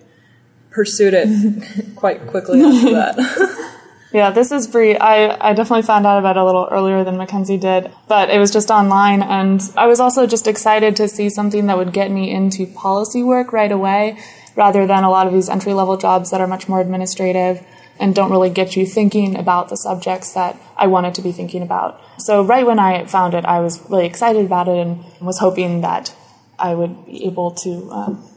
pursued 0.71 1.15
it 1.15 1.95
quite 1.97 2.27
quickly 2.27 2.63
after 2.63 2.91
that. 2.91 3.67
Yeah, 4.13 4.31
this 4.31 4.51
is 4.51 4.67
Bree. 4.67 4.97
I, 4.97 5.51
I 5.51 5.53
definitely 5.53 5.83
found 5.83 6.05
out 6.05 6.19
about 6.19 6.37
it 6.37 6.41
a 6.41 6.45
little 6.45 6.69
earlier 6.69 7.05
than 7.05 7.17
Mackenzie 7.17 7.57
did, 7.57 7.93
but 8.09 8.29
it 8.29 8.39
was 8.39 8.51
just 8.51 8.69
online. 8.69 9.23
And 9.23 9.63
I 9.77 9.87
was 9.87 10.01
also 10.01 10.27
just 10.27 10.49
excited 10.49 10.97
to 10.97 11.07
see 11.07 11.31
something 11.31 11.67
that 11.67 11.77
would 11.79 11.93
get 11.93 12.11
me 12.11 12.29
into 12.29 12.67
policy 12.67 13.23
work 13.23 13.53
right 13.53 13.71
away 13.71 14.19
rather 14.57 14.85
than 14.85 15.05
a 15.05 15.11
lot 15.11 15.29
of 15.29 15.33
these 15.33 15.49
entry 15.49 15.75
level 15.75 15.97
jobs 15.97 16.33
that 16.33 16.41
are 16.41 16.49
much 16.49 16.69
more 16.69 16.81
administrative 16.81 17.65
and 18.01 18.15
don't 18.15 18.33
really 18.33 18.51
get 18.51 18.75
you 18.75 18.85
thinking 18.85 19.37
about 19.37 19.69
the 19.69 19.77
subjects 19.77 20.33
that 20.33 20.61
I 20.77 20.89
wanted 20.89 21.15
to 21.15 21.23
be 21.23 21.31
thinking 21.31 21.63
about. 21.63 22.01
So, 22.19 22.43
right 22.43 22.67
when 22.67 22.79
I 22.79 23.05
found 23.05 23.35
it, 23.35 23.45
I 23.45 23.61
was 23.61 23.81
really 23.91 24.07
excited 24.07 24.45
about 24.45 24.67
it 24.67 24.79
and 24.79 25.05
was 25.21 25.39
hoping 25.39 25.83
that 25.83 26.15
I 26.59 26.75
would 26.75 27.07
be 27.07 27.27
able 27.27 27.53
to, 27.53 27.91
um, 27.93 28.30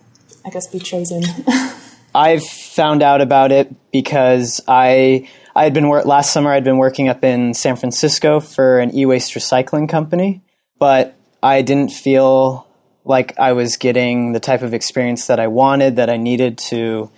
I 0.45 0.49
guess, 0.49 0.67
be 0.67 0.79
chosen. 0.79 1.23
I 2.15 2.39
found 2.39 3.01
out 3.01 3.21
about 3.21 3.51
it 3.51 3.73
because 3.91 4.61
I 4.67 5.27
I 5.55 5.63
had 5.63 5.73
been 5.73 5.87
wor- 5.87 6.03
last 6.03 6.31
summer. 6.31 6.51
I'd 6.51 6.63
been 6.63 6.77
working 6.77 7.09
up 7.09 7.23
in 7.23 7.53
San 7.53 7.75
Francisco 7.75 8.39
for 8.39 8.79
an 8.79 8.95
e-waste 8.95 9.33
recycling 9.33 9.87
company, 9.89 10.41
but 10.79 11.15
I 11.41 11.61
didn't 11.61 11.89
feel 11.89 12.67
like 13.05 13.37
I 13.37 13.53
was 13.53 13.77
getting 13.77 14.31
the 14.33 14.39
type 14.39 14.61
of 14.61 14.73
experience 14.73 15.27
that 15.27 15.39
I 15.39 15.47
wanted, 15.47 15.97
that 15.97 16.09
I 16.09 16.17
needed 16.17 16.57
to 16.69 17.11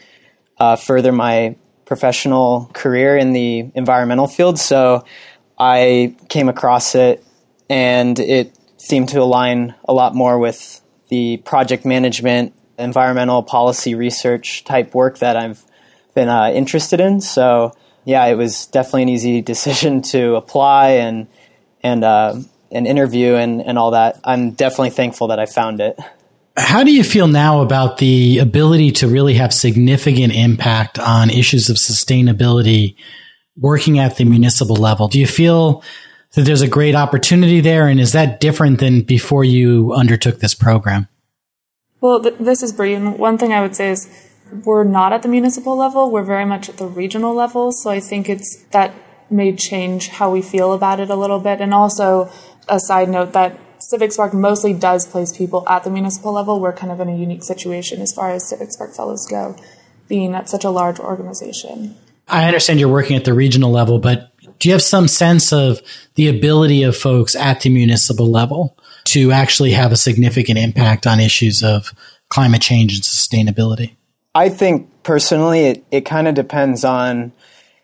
uh, 0.58 0.75
further 0.75 1.12
my 1.12 1.55
professional 1.86 2.70
career 2.74 3.15
in 3.15 3.34
the 3.34 3.72
environmental 3.75 4.27
field. 4.27 4.60
So 4.60 5.05
I 5.58 6.15
came 6.29 6.50
across 6.50 6.96
it, 6.96 7.24
and 7.70 8.20
it 8.20 8.58
seemed 8.77 9.10
to 9.10 9.22
align 9.22 9.75
a 9.88 9.94
lot 9.94 10.15
more 10.15 10.39
with 10.39 10.82
the 11.10 11.38
project 11.38 11.86
management, 11.86 12.53
environmental 12.77 13.44
policy 13.44 13.96
research 13.96 14.63
type 14.63 14.94
work 14.94 15.20
that 15.20 15.36
I've 15.36 15.63
been 16.13 16.29
uh, 16.29 16.50
interested 16.50 17.00
in. 17.00 17.22
So 17.22 17.74
yeah, 18.05 18.25
it 18.25 18.36
was 18.36 18.67
definitely 18.67 19.03
an 19.03 19.10
easy 19.10 19.41
decision 19.53 20.01
to 20.03 20.36
apply 20.36 20.89
and 20.91 21.27
and 21.84 22.03
uh, 22.03 22.36
an 22.72 22.86
interview 22.88 23.36
and, 23.36 23.62
and 23.62 23.77
all 23.77 23.91
that. 23.91 24.20
I'm 24.24 24.51
definitely 24.51 24.89
thankful 24.89 25.27
that 25.27 25.39
I 25.39 25.46
found 25.46 25.82
it. 25.82 26.00
How 26.58 26.84
do 26.84 26.91
you 26.91 27.03
feel 27.03 27.27
now 27.27 27.62
about 27.62 27.98
the 27.98 28.39
ability 28.39 28.91
to 28.94 29.08
really 29.08 29.36
have 29.36 29.53
significant 29.53 30.34
impact 30.34 30.98
on 30.98 31.29
issues 31.29 31.70
of 31.70 31.75
sustainability 31.75 32.96
working 33.58 34.00
at 34.00 34.17
the 34.17 34.24
municipal 34.24 34.75
level? 34.75 35.08
Do 35.08 35.20
you 35.20 35.27
feel 35.27 35.84
that 36.34 36.44
there's 36.44 36.62
a 36.62 36.67
great 36.67 36.96
opportunity 36.96 37.60
there? 37.60 37.88
And 37.88 38.00
is 38.00 38.13
that 38.13 38.39
different 38.39 38.79
than 38.79 39.01
before 39.01 39.44
you 39.44 39.94
undertook 39.94 40.39
this 40.39 40.53
program? 40.53 41.08
Well, 42.05 42.21
th- 42.21 42.35
this 42.39 42.62
is 42.62 42.71
Bree. 42.71 42.95
One 42.97 43.39
thing 43.39 43.51
I 43.51 43.62
would 43.62 43.75
say 43.75 43.89
is 43.89 44.07
we're 44.63 44.83
not 44.83 45.12
at 45.12 45.24
the 45.24 45.27
municipal 45.27 45.75
level. 45.75 46.12
We're 46.12 46.21
very 46.24 46.45
much 46.45 46.69
at 46.69 46.77
the 46.77 46.85
regional 46.85 47.33
level. 47.33 47.71
So 47.71 47.89
I 47.89 48.00
think 48.00 48.29
it's 48.29 48.63
that 48.65 48.93
may 49.31 49.55
change 49.55 50.09
how 50.09 50.29
we 50.29 50.43
feel 50.43 50.74
about 50.74 51.00
it 51.00 51.09
a 51.09 51.15
little 51.15 51.39
bit. 51.39 51.62
And 51.62 51.74
also, 51.74 52.29
a 52.69 52.79
side 52.79 53.09
note 53.09 53.33
that 53.33 53.59
Civic 53.79 54.12
Spark 54.12 54.35
mostly 54.35 54.71
does 54.71 55.07
place 55.07 55.35
people 55.35 55.67
at 55.67 55.83
the 55.83 55.89
municipal 55.89 56.31
level. 56.31 56.59
We're 56.59 56.74
kind 56.74 56.91
of 56.91 57.00
in 57.00 57.09
a 57.09 57.17
unique 57.17 57.43
situation 57.43 58.01
as 58.01 58.13
far 58.13 58.29
as 58.29 58.47
Civic 58.47 58.71
Spark 58.71 58.93
Fellows 58.93 59.25
go, 59.27 59.55
being 60.07 60.35
at 60.35 60.47
such 60.47 60.63
a 60.63 60.69
large 60.69 61.00
organization. 61.00 61.95
I 62.27 62.45
understand 62.45 62.79
you're 62.79 62.88
working 62.88 63.15
at 63.15 63.25
the 63.25 63.33
regional 63.33 63.71
level, 63.71 63.97
but 63.97 64.31
do 64.59 64.69
you 64.69 64.74
have 64.74 64.83
some 64.83 65.07
sense 65.07 65.51
of 65.51 65.81
the 66.13 66.27
ability 66.27 66.83
of 66.83 66.95
folks 66.95 67.35
at 67.35 67.62
the 67.62 67.71
municipal 67.71 68.29
level 68.29 68.77
to 69.05 69.31
actually 69.31 69.71
have 69.71 69.91
a 69.91 69.97
significant 69.97 70.57
impact 70.57 71.07
on 71.07 71.19
issues 71.19 71.63
of 71.63 71.91
climate 72.29 72.62
change 72.62 72.93
and 72.93 73.03
sustainability? 73.03 73.95
I 74.33 74.50
think 74.50 74.89
personally, 75.03 75.65
it, 75.65 75.85
it 75.91 76.01
kind 76.01 76.27
of 76.27 76.35
depends 76.35 76.83
on, 76.83 77.31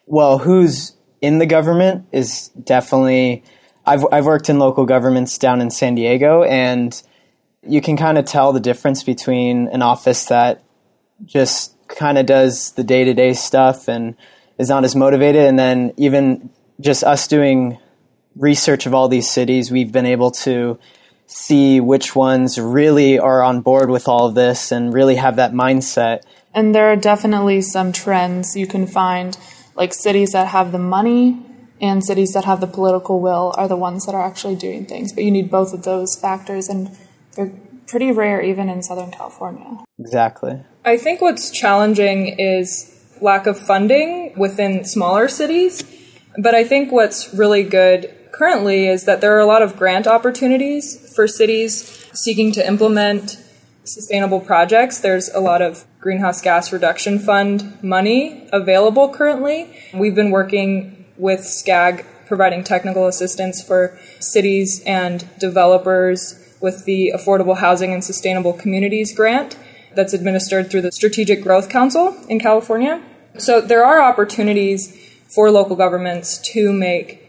well, 0.06 0.40
who's 0.40 0.94
in 1.22 1.38
the 1.38 1.46
government 1.46 2.06
is 2.12 2.50
definitely. 2.50 3.44
I've, 3.84 4.06
I've 4.12 4.26
worked 4.26 4.48
in 4.48 4.60
local 4.60 4.86
governments 4.86 5.40
down 5.40 5.60
in 5.60 5.72
San 5.72 5.96
Diego, 5.96 6.44
and 6.44 7.02
you 7.68 7.82
can 7.82 7.98
kind 7.98 8.20
of 8.20 8.26
tell 8.26 8.54
the 8.54 8.60
difference 8.60 9.02
between 9.04 9.68
an 9.70 9.82
office 9.82 10.26
that 10.26 10.64
just 11.26 11.76
kind 11.88 12.20
of 12.20 12.28
does 12.28 12.74
the 12.74 12.84
day 12.84 13.04
to 13.04 13.14
day 13.14 13.34
stuff 13.34 13.88
and 13.88 14.16
is 14.60 14.70
not 14.70 14.84
as 14.84 14.96
motivated, 14.96 15.46
and 15.46 15.58
then 15.58 15.94
even 15.98 16.52
just 16.80 17.04
us 17.04 17.28
doing 17.28 17.80
research 18.36 18.86
of 18.86 18.94
all 18.94 19.08
these 19.08 19.30
cities, 19.30 19.72
we've 19.72 19.92
been 19.92 20.06
able 20.06 20.32
to 20.32 20.78
see 21.32 21.80
which 21.80 22.16
ones 22.16 22.60
really 22.60 23.18
are 23.18 23.42
on 23.42 23.62
board 23.62 23.90
with 23.90 24.08
all 24.08 24.28
of 24.28 24.36
this 24.36 24.72
and 24.72 24.94
really 24.94 25.16
have 25.16 25.38
that 25.38 25.54
mindset 25.54 26.24
and 26.54 26.76
there 26.76 26.92
are 26.92 26.96
definitely 26.96 27.62
some 27.62 27.92
trends 27.92 28.56
you 28.56 28.68
can 28.68 28.88
find, 28.88 29.38
like 29.76 29.94
cities 29.94 30.32
that 30.34 30.48
have 30.48 30.72
the 30.72 30.80
money 30.80 31.46
and 31.80 32.04
cities 32.04 32.34
that 32.34 32.46
have 32.46 32.62
the 32.62 32.68
political 32.68 33.20
will 33.20 33.54
are 33.58 33.68
the 33.68 33.78
ones 33.78 34.06
that 34.06 34.14
are 34.14 34.24
actually 34.24 34.56
doing 34.56 34.86
things. 34.86 35.14
But 35.14 35.24
you 35.24 35.32
need 35.32 35.50
both 35.50 35.74
of 35.74 35.84
those 35.84 36.16
factors, 36.20 36.68
and 36.68 36.96
they're 37.36 37.52
pretty 37.88 38.12
rare 38.12 38.42
even 38.42 38.70
in 38.70 38.84
Southern 38.84 39.12
California. 39.12 39.84
Exactly. 39.98 40.62
I 40.86 40.98
think 40.98 41.22
what's 41.22 41.50
challenging 41.50 42.40
is 42.40 42.88
lack 43.22 43.48
of 43.48 43.58
funding 43.58 44.34
within 44.38 44.84
smaller 44.84 45.28
cities. 45.28 45.84
But 46.38 46.56
I 46.56 46.64
think 46.64 46.92
what's 46.92 47.34
really 47.34 47.64
good 47.64 48.14
currently 48.42 48.88
is 48.88 49.06
that 49.06 49.22
there 49.22 49.36
are 49.38 49.40
a 49.40 49.46
lot 49.46 49.62
of 49.62 49.78
grant 49.78 50.08
opportunities 50.08 51.14
for 51.14 51.28
cities 51.28 52.10
seeking 52.12 52.52
to 52.52 52.68
implement 52.68 53.38
sustainable 53.84 54.40
projects. 54.40 55.00
There's 55.00 55.30
a 55.30 55.40
lot 55.40 55.62
of 55.62 55.86
greenhouse 56.00 56.42
gas 56.42 56.74
reduction 56.74 57.20
fund 57.20 57.78
money 57.84 58.50
available 58.52 59.14
currently. 59.14 59.70
We've 59.94 60.16
been 60.16 60.32
working 60.32 61.06
with 61.18 61.42
SCAG 61.42 62.04
providing 62.26 62.64
technical 62.64 63.06
assistance 63.06 63.62
for 63.62 63.96
cities 64.20 64.82
and 64.88 65.24
developers 65.38 66.58
with 66.60 66.86
the 66.86 67.14
Affordable 67.16 67.58
Housing 67.58 67.94
and 67.94 68.04
Sustainable 68.04 68.54
Communities 68.54 69.16
grant 69.16 69.56
that's 69.94 70.14
administered 70.14 70.72
through 70.72 70.82
the 70.82 70.92
Strategic 70.92 71.44
Growth 71.44 71.70
Council 71.70 72.18
in 72.28 72.40
California. 72.40 73.04
So 73.38 73.62
there 73.62 73.86
are 73.86 74.02
opportunities 74.02 74.98
for 75.30 75.52
local 75.52 75.76
governments 75.76 76.40
to 76.54 76.74
make 76.74 77.21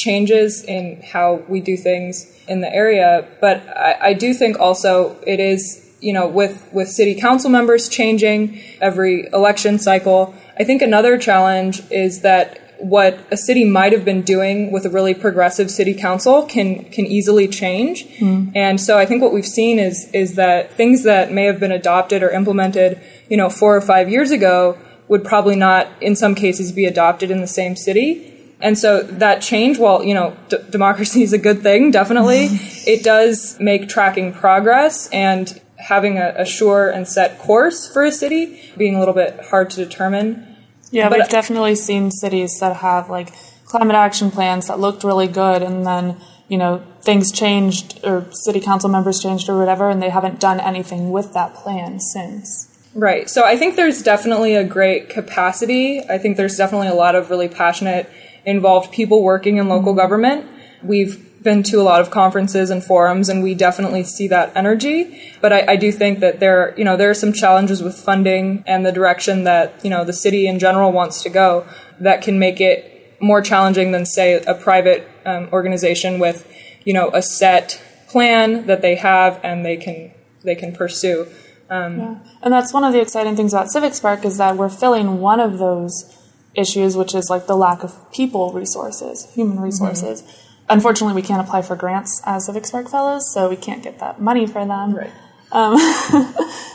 changes 0.00 0.64
in 0.64 1.02
how 1.12 1.42
we 1.48 1.60
do 1.60 1.76
things 1.76 2.26
in 2.48 2.60
the 2.60 2.74
area, 2.74 3.26
but 3.40 3.56
I, 3.68 3.96
I 4.00 4.12
do 4.14 4.34
think 4.34 4.58
also 4.58 5.16
it 5.26 5.40
is 5.40 5.86
you 6.00 6.14
know, 6.14 6.26
with, 6.26 6.66
with 6.72 6.88
city 6.88 7.14
council 7.14 7.50
members 7.50 7.86
changing 7.88 8.58
every 8.80 9.28
election 9.32 9.78
cycle, 9.78 10.34
I 10.58 10.64
think 10.64 10.82
another 10.82 11.18
challenge 11.18 11.82
is 11.90 12.22
that 12.22 12.58
what 12.78 13.18
a 13.30 13.36
city 13.36 13.64
might 13.64 13.92
have 13.92 14.04
been 14.04 14.22
doing 14.22 14.72
with 14.72 14.86
a 14.86 14.90
really 14.90 15.14
progressive 15.14 15.70
city 15.70 15.94
council 15.94 16.46
can 16.46 16.84
can 16.84 17.06
easily 17.06 17.46
change. 17.46 18.06
Mm. 18.18 18.52
And 18.54 18.80
so 18.80 18.98
I 18.98 19.04
think 19.04 19.22
what 19.22 19.32
we've 19.32 19.46
seen 19.46 19.78
is 19.78 20.08
is 20.14 20.36
that 20.36 20.72
things 20.72 21.04
that 21.04 21.30
may 21.30 21.44
have 21.44 21.60
been 21.60 21.72
adopted 21.72 22.22
or 22.22 22.30
implemented, 22.30 23.00
you 23.28 23.36
know, 23.36 23.50
4 23.50 23.76
or 23.76 23.80
5 23.80 24.08
years 24.08 24.30
ago 24.30 24.78
would 25.08 25.24
probably 25.24 25.56
not 25.56 25.88
in 26.00 26.16
some 26.16 26.34
cases 26.34 26.72
be 26.72 26.86
adopted 26.86 27.30
in 27.30 27.40
the 27.40 27.46
same 27.46 27.76
city. 27.76 28.39
And 28.62 28.78
so 28.78 29.02
that 29.02 29.42
change, 29.42 29.78
while, 29.78 30.04
you 30.04 30.14
know, 30.14 30.36
d- 30.48 30.58
democracy 30.70 31.22
is 31.22 31.32
a 31.32 31.38
good 31.38 31.62
thing, 31.62 31.90
definitely, 31.90 32.46
it 32.86 33.02
does 33.02 33.58
make 33.58 33.88
tracking 33.88 34.32
progress 34.32 35.08
and 35.10 35.60
having 35.78 36.18
a, 36.18 36.34
a, 36.36 36.44
sure 36.44 36.90
and 36.90 37.08
set 37.08 37.38
course 37.38 37.90
for 37.90 38.04
a 38.04 38.12
city 38.12 38.60
being 38.76 38.94
a 38.94 38.98
little 38.98 39.14
bit 39.14 39.40
hard 39.46 39.70
to 39.70 39.76
determine. 39.82 40.46
Yeah, 40.90 41.08
but 41.08 41.20
we've 41.20 41.28
definitely 41.28 41.74
seen 41.74 42.10
cities 42.10 42.58
that 42.60 42.76
have 42.76 43.08
like 43.08 43.32
climate 43.64 43.96
action 43.96 44.30
plans 44.30 44.66
that 44.66 44.78
looked 44.78 45.04
really 45.04 45.28
good 45.28 45.62
and 45.62 45.86
then, 45.86 46.20
you 46.48 46.58
know, 46.58 46.84
things 47.00 47.32
changed 47.32 48.00
or 48.04 48.26
city 48.32 48.60
council 48.60 48.90
members 48.90 49.22
changed 49.22 49.48
or 49.48 49.58
whatever 49.58 49.88
and 49.88 50.02
they 50.02 50.10
haven't 50.10 50.38
done 50.38 50.60
anything 50.60 51.10
with 51.10 51.32
that 51.32 51.54
plan 51.54 51.98
since. 51.98 52.66
Right. 52.94 53.30
So 53.30 53.44
I 53.44 53.56
think 53.56 53.76
there's 53.76 54.02
definitely 54.02 54.56
a 54.56 54.64
great 54.64 55.08
capacity. 55.08 56.02
I 56.08 56.18
think 56.18 56.36
there's 56.36 56.56
definitely 56.56 56.88
a 56.88 56.94
lot 56.94 57.14
of 57.14 57.30
really 57.30 57.48
passionate 57.48 58.10
involved 58.44 58.92
people 58.92 59.22
working 59.22 59.56
in 59.56 59.68
local 59.68 59.94
government. 59.94 60.46
We've 60.82 61.26
been 61.42 61.62
to 61.62 61.80
a 61.80 61.82
lot 61.82 62.00
of 62.00 62.10
conferences 62.10 62.70
and 62.70 62.84
forums 62.84 63.28
and 63.28 63.42
we 63.42 63.54
definitely 63.54 64.04
see 64.04 64.28
that 64.28 64.54
energy. 64.54 65.32
But 65.40 65.52
I, 65.52 65.72
I, 65.72 65.76
do 65.76 65.90
think 65.90 66.20
that 66.20 66.38
there, 66.38 66.74
you 66.76 66.84
know, 66.84 66.96
there 66.96 67.08
are 67.08 67.14
some 67.14 67.32
challenges 67.32 67.82
with 67.82 67.96
funding 67.96 68.62
and 68.66 68.84
the 68.84 68.92
direction 68.92 69.44
that, 69.44 69.82
you 69.82 69.90
know, 69.90 70.04
the 70.04 70.12
city 70.12 70.46
in 70.46 70.58
general 70.58 70.92
wants 70.92 71.22
to 71.22 71.30
go 71.30 71.66
that 71.98 72.22
can 72.22 72.38
make 72.38 72.60
it 72.60 73.16
more 73.20 73.40
challenging 73.40 73.92
than 73.92 74.04
say 74.04 74.42
a 74.42 74.54
private 74.54 75.08
um, 75.24 75.48
organization 75.52 76.18
with, 76.18 76.46
you 76.84 76.92
know, 76.92 77.10
a 77.14 77.22
set 77.22 77.82
plan 78.08 78.66
that 78.66 78.82
they 78.82 78.96
have 78.96 79.40
and 79.42 79.64
they 79.64 79.76
can, 79.76 80.12
they 80.44 80.54
can 80.54 80.74
pursue. 80.74 81.26
Um, 81.70 81.98
yeah. 81.98 82.18
And 82.42 82.52
that's 82.52 82.72
one 82.72 82.84
of 82.84 82.92
the 82.92 83.00
exciting 83.00 83.36
things 83.36 83.54
about 83.54 83.70
Civic 83.70 83.94
Spark 83.94 84.24
is 84.24 84.38
that 84.38 84.56
we're 84.56 84.68
filling 84.68 85.20
one 85.20 85.40
of 85.40 85.58
those 85.58 86.19
issues, 86.54 86.96
which 86.96 87.14
is 87.14 87.30
like 87.30 87.46
the 87.46 87.56
lack 87.56 87.82
of 87.82 88.10
people 88.12 88.52
resources, 88.52 89.32
human 89.34 89.56
mm-hmm. 89.56 89.64
resources. 89.64 90.22
Mm-hmm. 90.22 90.46
Unfortunately, 90.70 91.14
we 91.14 91.26
can't 91.26 91.46
apply 91.46 91.62
for 91.62 91.74
grants 91.74 92.22
as 92.24 92.46
Civic 92.46 92.64
Spark 92.64 92.88
Fellows, 92.88 93.32
so 93.32 93.48
we 93.48 93.56
can't 93.56 93.82
get 93.82 93.98
that 93.98 94.20
money 94.20 94.46
for 94.46 94.64
them. 94.64 94.94
Right. 94.94 95.10
Um, 95.52 95.78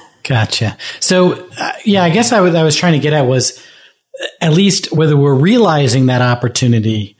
gotcha. 0.24 0.77
So, 1.00 1.48
uh, 1.58 1.72
yeah, 1.86 2.03
I 2.03 2.10
guess 2.10 2.34
I 2.34 2.41
was, 2.41 2.55
I 2.55 2.63
was 2.63 2.75
trying 2.75 2.94
to 2.94 3.00
get 3.00 3.13
at 3.13 3.25
was 3.25 3.62
at 4.41 4.53
least 4.53 4.91
whether 4.91 5.17
we're 5.17 5.36
realizing 5.36 6.08
that 6.08 6.22
opportunity, 6.22 7.17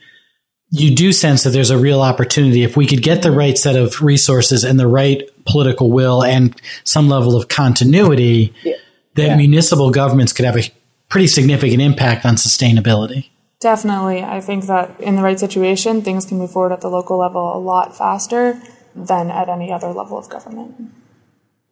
you 0.70 0.94
do 0.94 1.12
sense 1.12 1.44
that 1.44 1.50
there's 1.50 1.70
a 1.70 1.78
real 1.78 2.02
opportunity 2.02 2.62
if 2.62 2.76
we 2.76 2.86
could 2.86 3.02
get 3.02 3.22
the 3.22 3.30
right 3.30 3.56
set 3.56 3.76
of 3.76 4.02
resources 4.02 4.64
and 4.64 4.78
the 4.78 4.86
right 4.86 5.22
political 5.44 5.90
will 5.90 6.24
and 6.24 6.60
some 6.84 7.08
level 7.08 7.36
of 7.36 7.48
continuity, 7.48 8.52
yeah. 8.62 8.74
that 9.14 9.26
yeah. 9.28 9.36
municipal 9.36 9.90
governments 9.90 10.32
could 10.32 10.44
have 10.44 10.56
a 10.56 10.70
pretty 11.08 11.26
significant 11.26 11.80
impact 11.80 12.24
on 12.24 12.36
sustainability. 12.36 13.30
Definitely. 13.60 14.22
I 14.22 14.40
think 14.40 14.66
that 14.66 15.00
in 15.00 15.16
the 15.16 15.22
right 15.22 15.40
situation, 15.40 16.02
things 16.02 16.26
can 16.26 16.38
move 16.38 16.50
forward 16.50 16.72
at 16.72 16.82
the 16.82 16.88
local 16.88 17.18
level 17.18 17.56
a 17.56 17.58
lot 17.58 17.96
faster 17.96 18.60
than 18.94 19.30
at 19.30 19.48
any 19.48 19.72
other 19.72 19.88
level 19.88 20.18
of 20.18 20.28
government. 20.28 20.92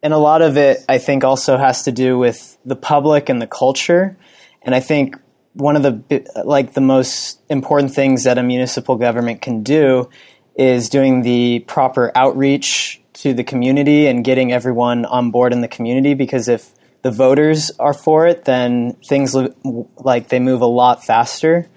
And 0.01 0.13
a 0.13 0.17
lot 0.17 0.41
of 0.41 0.57
it, 0.57 0.83
I 0.87 0.97
think, 0.97 1.23
also 1.23 1.57
has 1.57 1.83
to 1.83 1.91
do 1.91 2.17
with 2.17 2.57
the 2.65 2.75
public 2.75 3.29
and 3.29 3.41
the 3.41 3.47
culture. 3.47 4.17
And 4.61 4.75
I 4.75 4.79
think 4.79 5.15
one 5.53 5.75
of 5.75 5.83
the 5.83 6.27
like 6.43 6.73
the 6.73 6.81
most 6.81 7.41
important 7.49 7.93
things 7.93 8.25
that 8.25 8.37
a 8.37 8.43
municipal 8.43 8.97
government 8.97 9.41
can 9.41 9.63
do 9.63 10.09
is 10.55 10.89
doing 10.89 11.21
the 11.21 11.59
proper 11.59 12.11
outreach 12.13 13.01
to 13.13 13.33
the 13.33 13.43
community 13.43 14.07
and 14.07 14.23
getting 14.23 14.51
everyone 14.51 15.05
on 15.05 15.31
board 15.31 15.53
in 15.53 15.61
the 15.61 15.67
community 15.67 16.13
because 16.13 16.47
if 16.47 16.74
the 17.05 17.11
voters 17.11 17.69
are 17.77 17.93
for 17.93 18.25
it, 18.25 18.45
then 18.45 18.93
things 19.05 19.35
look 19.35 19.55
like 19.97 20.29
they 20.29 20.39
move 20.39 20.61
a 20.61 20.65
lot 20.65 21.05
faster. 21.05 21.69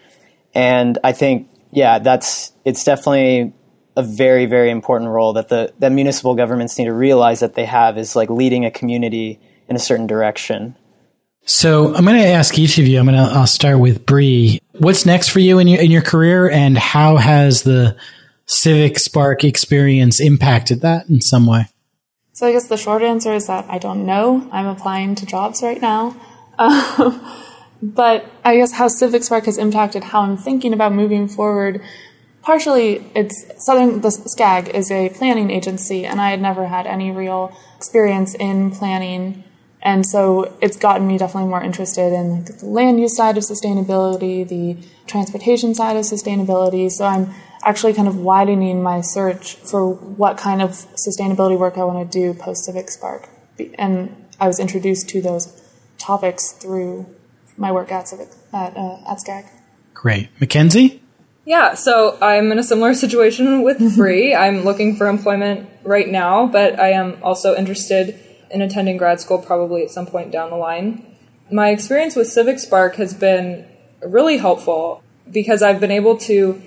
And 0.55 0.97
I 1.05 1.13
think, 1.13 1.51
yeah, 1.71 1.99
that's 1.99 2.51
it's 2.65 2.83
definitely 2.83 3.53
a 3.95 4.03
very 4.03 4.47
very 4.47 4.71
important 4.71 5.11
role 5.11 5.35
that 5.35 5.51
the 5.51 5.75
that 5.81 5.93
municipal 5.93 6.35
governments 6.35 6.79
need 6.79 6.87
to 6.87 6.95
realize 6.95 7.41
that 7.41 7.53
they 7.53 7.67
have 7.67 7.99
is 7.99 8.17
like 8.17 8.31
leading 8.31 8.65
a 8.65 8.71
community 8.71 9.39
in 9.69 9.77
a 9.77 9.79
certain 9.79 10.07
direction. 10.07 10.75
So 11.45 11.95
I'm 11.95 12.07
going 12.07 12.17
to 12.17 12.27
ask 12.27 12.59
each 12.59 12.79
of 12.79 12.87
you. 12.87 12.99
I'm 12.99 13.05
going 13.05 13.19
to 13.19 13.31
I'll 13.31 13.47
start 13.47 13.79
with 13.81 14.07
Bree. 14.07 14.63
What's 14.79 15.05
next 15.05 15.29
for 15.29 15.41
you 15.41 15.59
in 15.59 15.69
your 15.69 15.83
in 15.83 15.91
your 15.91 16.01
career, 16.01 16.49
and 16.49 16.79
how 16.79 17.19
has 17.19 17.65
the 17.65 17.99
Civic 18.47 18.99
Spark 18.99 19.45
experience 19.45 20.21
impacted 20.21 20.81
that 20.81 21.07
in 21.11 21.21
some 21.21 21.47
way? 21.47 21.67
So 22.39 22.47
I 22.47 22.53
guess 22.53 22.69
the 22.69 22.77
short 22.77 23.03
answer 23.03 23.35
is 23.35 23.49
that 23.49 23.67
I 23.69 23.79
don't 23.79 24.07
know. 24.07 24.49
I'm 24.53 24.67
applying 24.67 25.17
to 25.17 25.27
jobs 25.27 25.61
right 25.61 25.83
now. 25.83 26.15
Um, 26.61 27.25
but 27.81 28.29
I 28.45 28.57
guess 28.57 28.73
how 28.73 28.89
Civic 28.89 29.23
Spark 29.23 29.45
has 29.45 29.59
impacted 29.59 30.03
how 30.03 30.23
I'm 30.23 30.37
thinking 30.37 30.73
about 30.73 30.93
moving 30.93 31.29
forward. 31.29 31.81
Partially, 32.43 33.05
it's 33.15 33.45
Southern 33.65 34.01
the 34.01 34.09
SCAG 34.09 34.69
is 34.69 34.91
a 34.91 35.09
planning 35.11 35.53
agency, 35.53 36.05
and 36.05 36.21
I 36.21 36.31
had 36.31 36.43
never 36.43 36.67
had 36.67 36.85
any 36.89 37.13
real 37.13 37.57
experience 37.77 38.35
in 38.35 38.73
planning, 38.73 39.45
and 39.83 40.05
so 40.05 40.57
it's 40.61 40.77
gotten 40.77 41.07
me 41.07 41.19
definitely 41.19 41.49
more 41.49 41.63
interested 41.63 42.13
in 42.13 42.45
like 42.45 42.59
the 42.59 42.67
land 42.67 43.01
use 43.01 43.17
side 43.17 43.37
of 43.37 43.45
sustainability, 43.45 44.47
the 44.49 44.77
transportation 45.07 45.75
side 45.75 45.97
of 45.97 46.05
sustainability. 46.05 46.91
So 46.91 47.05
I'm 47.05 47.33
actually 47.65 47.95
kind 47.95 48.09
of 48.09 48.17
widening 48.17 48.83
my 48.83 49.01
search 49.01 49.55
for 49.57 49.93
what 49.93 50.37
kind 50.37 50.63
of 50.63 50.71
sustainability 51.07 51.59
work 51.59 51.79
I 51.79 51.85
want 51.85 52.11
to 52.11 52.19
do 52.19 52.35
post 52.35 52.65
Civic 52.65 52.91
Spark. 52.91 53.29
And 53.77 54.27
I 54.41 54.47
was 54.47 54.59
introduced 54.59 55.09
to 55.11 55.23
those 55.23 55.61
topics 55.99 56.53
through 56.53 57.07
my 57.57 57.73
work 57.73 57.91
at 57.93 58.09
Civic 58.09 58.29
at 58.53 58.77
uh, 58.77 58.99
at 59.09 59.19
SCAG. 59.19 59.47
Great, 59.95 60.29
Mackenzie. 60.41 61.03
Yeah, 61.45 61.75
so 61.75 62.19
I'm 62.21 62.53
in 62.53 62.59
a 62.59 62.63
similar 62.63 62.95
situation 62.95 63.63
with 63.63 63.97
Bree. 63.97 64.35
I'm 64.45 64.65
looking 64.65 64.97
for 64.97 65.09
employment 65.09 65.69
right 65.83 66.09
now, 66.09 66.47
but 66.47 66.79
I 66.79 66.91
am 66.91 67.19
also 67.23 67.57
interested 67.57 68.21
in 68.51 68.63
attending 68.63 68.97
grad 68.97 69.21
school 69.21 69.39
probably 69.39 69.83
at 69.83 69.91
some 69.91 70.07
point 70.07 70.31
down 70.31 70.51
the 70.51 70.57
line. 70.57 71.05
My 71.51 71.71
experience 71.71 72.17
with 72.17 72.29
Civic 72.29 72.59
Spark 72.59 72.97
has 72.97 73.15
been 73.15 73.67
really 74.03 74.37
helpful 74.37 75.03
because 75.31 75.63
I've 75.63 75.81
been 75.81 75.91
able 75.91 76.17
to 76.19 76.63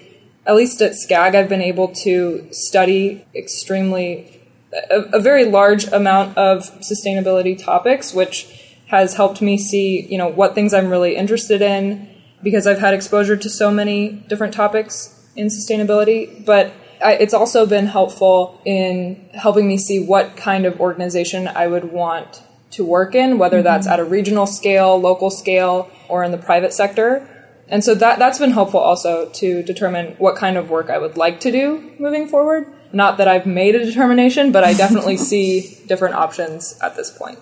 at 0.46 0.56
least 0.56 0.82
at 0.82 0.94
SCAG, 0.94 1.36
I've 1.36 1.50
been 1.50 1.62
able 1.62 1.90
to 1.90 2.48
study 2.52 3.26
extremely, 3.36 4.42
a, 4.90 5.02
a, 5.14 5.20
very 5.20 5.46
large 5.46 5.86
amount 5.88 6.38
of 6.38 6.64
sustainability 6.82 7.62
topics, 7.62 8.14
which 8.14 8.48
has 8.88 9.14
helped 9.14 9.42
me 9.42 9.58
see, 9.58 10.02
you 10.08 10.18
know, 10.18 10.28
what 10.28 10.56
things 10.56 10.74
I'm 10.74 10.90
really 10.90 11.16
interested 11.16 11.62
in 11.62 12.10
because 12.42 12.66
I've 12.66 12.80
had 12.80 12.94
exposure 12.94 13.38
to 13.38 13.50
so 13.50 13.70
many 13.70 14.10
different 14.28 14.54
topics 14.54 15.30
in 15.36 15.48
sustainability. 15.48 16.44
But 16.44 16.74
I, 17.04 17.14
it's 17.14 17.34
also 17.34 17.66
been 17.66 17.88
helpful 17.88 18.62
in 18.66 19.30
helping 19.34 19.68
me 19.68 19.78
see 19.78 20.04
what 20.04 20.38
kind 20.38 20.66
of 20.66 20.80
organization 20.80 21.48
I 21.48 21.68
would 21.68 21.92
want 21.92 22.42
to 22.72 22.86
work 22.86 23.16
in, 23.16 23.38
whether 23.38 23.58
mm-hmm. 23.58 23.66
that's 23.66 23.88
at 23.88 24.00
a 24.00 24.04
regional 24.04 24.46
scale, 24.46 25.00
local 25.00 25.30
scale, 25.30 25.90
or 26.08 26.24
in 26.24 26.32
the 26.32 26.38
private 26.38 26.74
sector. 26.74 27.28
And 27.68 27.84
so 27.84 27.96
that 27.96 28.20
that's 28.20 28.40
been 28.40 28.52
helpful 28.52 28.80
also 28.80 29.30
to 29.30 29.64
determine 29.64 30.16
what 30.18 30.36
kind 30.36 30.58
of 30.58 30.70
work 30.70 30.90
I 30.90 30.98
would 30.98 31.18
like 31.18 31.40
to 31.42 31.52
do 31.52 31.94
moving 32.00 32.28
forward. 32.28 32.68
Not 32.94 33.18
that 33.18 33.28
I've 33.28 33.46
made 33.46 33.76
a 33.76 33.86
determination, 33.86 34.52
but 34.52 34.64
I 34.64 34.74
definitely 34.74 35.18
see 35.32 35.78
different 35.88 36.16
options 36.16 36.78
at 36.82 36.96
this 36.96 37.10
point. 37.18 37.40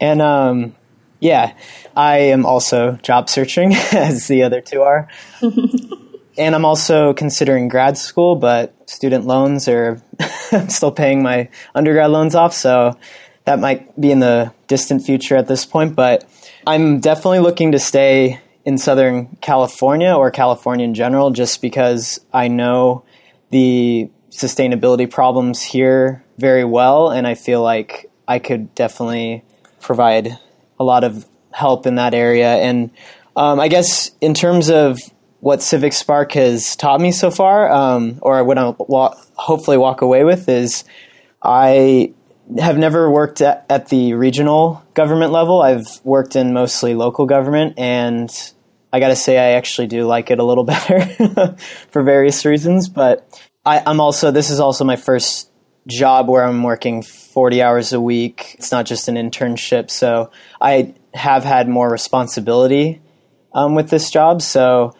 And 0.00 0.20
um, 0.20 0.74
yeah, 1.20 1.54
I 1.96 2.18
am 2.18 2.46
also 2.46 2.92
job 3.02 3.28
searching 3.28 3.74
as 3.92 4.26
the 4.26 4.42
other 4.42 4.60
two 4.60 4.82
are. 4.82 5.08
and 6.38 6.54
I'm 6.54 6.64
also 6.64 7.12
considering 7.12 7.68
grad 7.68 7.98
school, 7.98 8.36
but 8.36 8.74
student 8.88 9.26
loans 9.26 9.68
are 9.68 10.00
still 10.68 10.92
paying 10.92 11.22
my 11.22 11.48
undergrad 11.74 12.10
loans 12.10 12.34
off, 12.34 12.54
so 12.54 12.96
that 13.44 13.58
might 13.58 13.98
be 14.00 14.10
in 14.10 14.20
the 14.20 14.52
distant 14.66 15.04
future 15.04 15.36
at 15.36 15.48
this 15.48 15.64
point, 15.66 15.96
but 15.96 16.24
I'm 16.66 17.00
definitely 17.00 17.40
looking 17.40 17.72
to 17.72 17.78
stay 17.78 18.40
in 18.64 18.78
Southern 18.78 19.36
California 19.40 20.14
or 20.14 20.30
California 20.30 20.84
in 20.84 20.94
general, 20.94 21.30
just 21.30 21.62
because 21.62 22.20
I 22.32 22.48
know 22.48 23.04
the 23.50 24.10
sustainability 24.30 25.10
problems 25.10 25.62
here 25.62 26.22
very 26.36 26.64
well, 26.64 27.10
and 27.10 27.26
I 27.26 27.34
feel 27.34 27.62
like 27.62 28.10
I 28.28 28.38
could 28.38 28.74
definitely 28.74 29.44
provide 29.80 30.38
a 30.78 30.84
lot 30.84 31.02
of 31.02 31.26
help 31.50 31.86
in 31.86 31.94
that 31.94 32.14
area. 32.14 32.56
And 32.56 32.90
um, 33.34 33.58
I 33.58 33.68
guess 33.68 34.10
in 34.20 34.34
terms 34.34 34.70
of 34.70 34.98
what 35.40 35.62
Civic 35.62 35.92
Spark 35.92 36.32
has 36.32 36.74
taught 36.76 37.00
me 37.00 37.12
so 37.12 37.30
far, 37.30 37.70
um, 37.70 38.18
or 38.22 38.42
what 38.44 38.58
I 38.58 38.74
wa- 38.78 39.16
hopefully 39.34 39.76
walk 39.76 40.00
away 40.00 40.24
with, 40.24 40.48
is 40.48 40.84
I 41.42 42.12
have 42.58 42.78
never 42.78 43.10
worked 43.10 43.40
at, 43.40 43.66
at 43.68 43.88
the 43.88 44.14
regional 44.14 44.82
government 44.94 45.32
level. 45.32 45.60
I've 45.60 45.86
worked 46.02 46.34
in 46.34 46.52
mostly 46.52 46.94
local 46.94 47.26
government, 47.26 47.74
and 47.78 48.30
I 48.92 49.00
got 49.00 49.08
to 49.08 49.16
say, 49.16 49.38
I 49.38 49.56
actually 49.56 49.86
do 49.86 50.06
like 50.06 50.30
it 50.30 50.38
a 50.38 50.44
little 50.44 50.64
better 50.64 51.56
for 51.90 52.02
various 52.02 52.44
reasons. 52.44 52.88
But 52.88 53.42
I, 53.64 53.82
I'm 53.86 54.00
also, 54.00 54.30
this 54.30 54.50
is 54.50 54.60
also 54.60 54.84
my 54.84 54.96
first 54.96 55.50
job 55.86 56.28
where 56.28 56.44
I'm 56.44 56.62
working 56.62 57.02
40 57.02 57.62
hours 57.62 57.92
a 57.92 58.00
week. 58.00 58.56
It's 58.58 58.72
not 58.72 58.86
just 58.86 59.08
an 59.08 59.14
internship. 59.14 59.90
So 59.90 60.30
I 60.60 60.94
have 61.14 61.44
had 61.44 61.68
more 61.68 61.90
responsibility 61.90 63.00
um, 63.52 63.74
with 63.74 63.90
this 63.90 64.10
job. 64.10 64.42
So, 64.42 64.94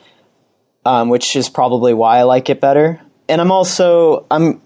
um, 0.84 1.08
which 1.08 1.36
is 1.36 1.48
probably 1.48 1.94
why 1.94 2.18
I 2.18 2.22
like 2.22 2.50
it 2.50 2.60
better. 2.60 3.00
And 3.28 3.40
I'm 3.40 3.52
also, 3.52 4.26
I'm, 4.30 4.60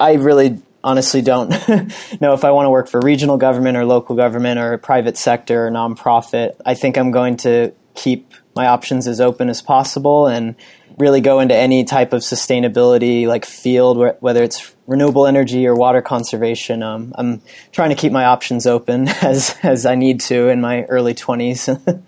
I 0.00 0.14
really 0.14 0.62
honestly 0.82 1.22
don't 1.22 1.50
know 2.20 2.32
if 2.32 2.44
I 2.44 2.50
want 2.52 2.66
to 2.66 2.70
work 2.70 2.88
for 2.88 3.00
regional 3.00 3.36
government 3.36 3.76
or 3.76 3.84
local 3.84 4.16
government 4.16 4.58
or 4.58 4.78
private 4.78 5.16
sector 5.16 5.66
or 5.66 5.70
nonprofit. 5.70 6.54
I 6.64 6.74
think 6.74 6.96
I'm 6.96 7.10
going 7.10 7.36
to 7.38 7.72
keep 7.94 8.32
my 8.54 8.68
options 8.68 9.06
as 9.06 9.20
open 9.20 9.48
as 9.48 9.60
possible 9.60 10.26
and 10.26 10.54
really 10.98 11.20
go 11.20 11.40
into 11.40 11.54
any 11.54 11.84
type 11.84 12.12
of 12.12 12.22
sustainability 12.22 13.26
like 13.26 13.44
field, 13.44 14.16
whether 14.20 14.42
it's 14.42 14.74
renewable 14.86 15.26
energy 15.26 15.66
or 15.66 15.74
water 15.74 16.02
conservation. 16.02 16.82
Um, 16.82 17.12
I'm 17.16 17.42
trying 17.72 17.90
to 17.90 17.94
keep 17.94 18.12
my 18.12 18.24
options 18.24 18.66
open 18.66 19.08
as 19.22 19.56
as 19.62 19.86
I 19.86 19.94
need 19.94 20.20
to 20.22 20.48
in 20.48 20.60
my 20.60 20.84
early 20.84 21.14
20s. 21.14 22.02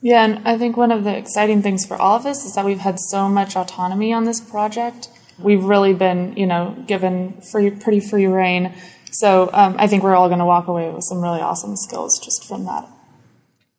yeah, 0.00 0.24
and 0.24 0.46
I 0.46 0.56
think 0.58 0.76
one 0.76 0.92
of 0.92 1.04
the 1.04 1.16
exciting 1.16 1.62
things 1.62 1.84
for 1.86 1.96
all 1.96 2.16
of 2.16 2.26
us 2.26 2.44
is 2.44 2.54
that 2.54 2.64
we've 2.64 2.78
had 2.78 2.98
so 2.98 3.28
much 3.28 3.56
autonomy 3.56 4.12
on 4.12 4.24
this 4.24 4.40
project 4.40 5.08
we've 5.38 5.62
really 5.62 5.94
been, 5.94 6.36
you 6.36 6.46
know, 6.46 6.76
given 6.86 7.40
free, 7.40 7.70
pretty 7.70 8.00
free 8.00 8.26
rein. 8.26 8.74
So 9.10 9.50
um, 9.52 9.76
I 9.78 9.86
think 9.86 10.02
we're 10.02 10.16
all 10.16 10.28
going 10.28 10.40
to 10.40 10.44
walk 10.44 10.68
away 10.68 10.90
with 10.90 11.04
some 11.04 11.22
really 11.22 11.40
awesome 11.40 11.76
skills 11.76 12.18
just 12.18 12.46
from 12.46 12.64
that. 12.66 12.88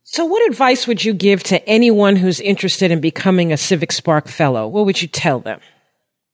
So, 0.04 0.26
what 0.26 0.50
advice 0.50 0.88
would 0.88 1.06
you 1.06 1.14
give 1.14 1.44
to 1.44 1.68
anyone 1.70 2.16
who's 2.16 2.40
interested 2.40 2.90
in 2.90 3.00
becoming 3.00 3.54
a 3.54 3.58
Civic 3.58 3.92
Spark 3.92 4.28
Fellow? 4.28 4.68
What 4.68 4.86
would 4.86 5.04
you 5.04 5.08
tell 5.08 5.40
them? 5.40 5.60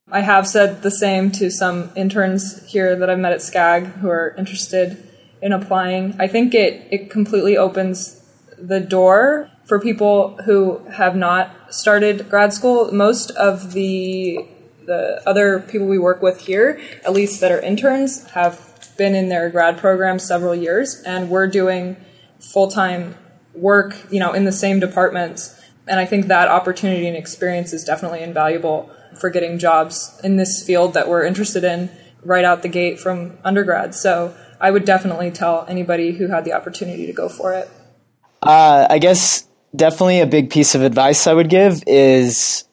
I 0.10 0.22
have 0.22 0.48
said 0.48 0.82
the 0.82 0.92
same 0.92 1.30
to 1.32 1.52
some 1.52 1.92
interns 1.94 2.66
here 2.72 2.96
that 2.96 3.10
I've 3.10 3.20
met 3.20 3.34
at 3.34 3.40
SCAG 3.40 4.00
who 4.00 4.08
are 4.08 4.34
interested 4.38 4.98
in 5.42 5.52
applying. 5.52 6.16
I 6.20 6.28
think 6.28 6.54
it, 6.54 6.88
it 6.90 7.10
completely 7.10 7.58
opens 7.58 8.22
the 8.58 8.80
door 8.80 9.52
for 9.66 9.80
people 9.80 10.38
who 10.46 10.80
have 10.94 11.16
not 11.16 11.74
started 11.74 12.30
grad 12.30 12.54
school. 12.54 12.92
Most 12.92 13.32
of 13.32 13.74
the 13.74 14.48
the 14.86 15.22
other 15.28 15.62
people 15.62 15.88
we 15.88 15.98
work 15.98 16.22
with 16.22 16.42
here, 16.42 16.80
at 17.04 17.12
least 17.12 17.42
that 17.42 17.52
are 17.52 17.60
interns, 17.60 18.24
have 18.32 18.94
been 18.98 19.16
in 19.16 19.30
their 19.30 19.50
grad 19.50 19.78
program 19.78 20.20
several 20.20 20.54
years, 20.54 21.02
and 21.06 21.30
we're 21.30 21.48
doing 21.48 21.98
full 22.40 22.70
time 22.70 23.16
work, 23.54 23.96
you 24.12 24.20
know, 24.20 24.34
in 24.34 24.46
the 24.46 24.52
same 24.52 24.80
departments. 24.80 25.60
And 25.88 26.00
I 26.00 26.06
think 26.06 26.28
that 26.28 26.48
opportunity 26.48 27.08
and 27.08 27.18
experience 27.18 27.74
is 27.74 27.84
definitely 27.84 28.22
invaluable 28.22 28.90
for 29.20 29.30
getting 29.30 29.58
jobs 29.58 30.20
in 30.24 30.36
this 30.36 30.66
field 30.66 30.94
that 30.94 31.08
we're 31.08 31.24
interested 31.24 31.64
in 31.64 31.90
right 32.24 32.44
out 32.44 32.64
the 32.64 32.68
gate 32.68 33.00
from 33.00 33.38
undergrad. 33.44 33.96
So 33.96 34.36
I 34.60 34.72
would 34.72 34.86
definitely 34.86 35.32
tell 35.32 35.66
anybody 35.68 36.14
who 36.14 36.28
had 36.28 36.44
the 36.44 36.54
opportunity 36.54 37.06
to 37.06 37.14
go 37.14 37.30
for 37.30 37.54
it. 37.54 37.70
Uh, 38.42 38.88
I 38.90 39.00
guess 39.00 39.48
definitely 39.76 40.20
a 40.22 40.26
big 40.26 40.50
piece 40.50 40.76
of 40.76 40.82
advice 40.82 41.28
I 41.28 41.34
would 41.34 41.50
give 41.50 41.84
is 41.88 42.64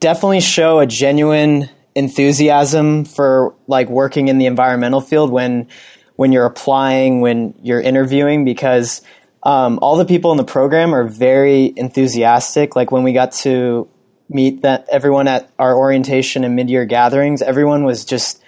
definitely 0.00 0.40
show 0.40 0.78
a 0.78 0.86
genuine 0.86 1.68
enthusiasm 1.94 3.04
for 3.04 3.54
like 3.66 3.88
working 3.88 4.28
in 4.28 4.38
the 4.38 4.46
environmental 4.46 5.00
field 5.00 5.30
when 5.30 5.68
when 6.16 6.32
you're 6.32 6.46
applying, 6.46 7.20
when 7.20 7.54
you're 7.62 7.80
interviewing, 7.80 8.44
because 8.44 9.02
um, 9.42 9.78
all 9.82 9.96
the 9.96 10.04
people 10.06 10.32
in 10.32 10.38
the 10.38 10.44
program 10.44 10.94
are 10.94 11.04
very 11.04 11.72
enthusiastic. 11.76 12.74
Like 12.74 12.90
when 12.90 13.02
we 13.02 13.12
got 13.12 13.32
to 13.32 13.88
meet 14.28 14.62
that 14.62 14.86
everyone 14.90 15.28
at 15.28 15.50
our 15.58 15.76
orientation 15.76 16.42
and 16.42 16.56
mid-year 16.56 16.84
gatherings, 16.84 17.42
everyone 17.42 17.84
was 17.84 18.04
just 18.04 18.42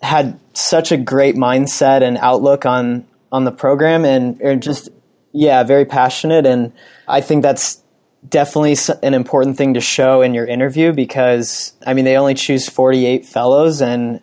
had 0.00 0.38
such 0.52 0.92
a 0.92 0.96
great 0.96 1.34
mindset 1.34 2.02
and 2.02 2.18
outlook 2.18 2.66
on 2.66 3.06
on 3.32 3.44
the 3.44 3.52
program, 3.52 4.04
and, 4.04 4.40
and 4.40 4.62
just 4.62 4.88
yeah, 5.32 5.62
very 5.62 5.84
passionate. 5.84 6.46
And 6.46 6.72
I 7.08 7.20
think 7.20 7.42
that's 7.42 7.82
definitely 8.28 8.76
an 9.02 9.14
important 9.14 9.56
thing 9.56 9.74
to 9.74 9.80
show 9.80 10.22
in 10.22 10.34
your 10.34 10.46
interview 10.46 10.92
because 10.92 11.72
I 11.86 11.94
mean 11.94 12.04
they 12.04 12.16
only 12.16 12.34
choose 12.34 12.68
48 12.68 13.24
fellows 13.24 13.80
and 13.80 14.20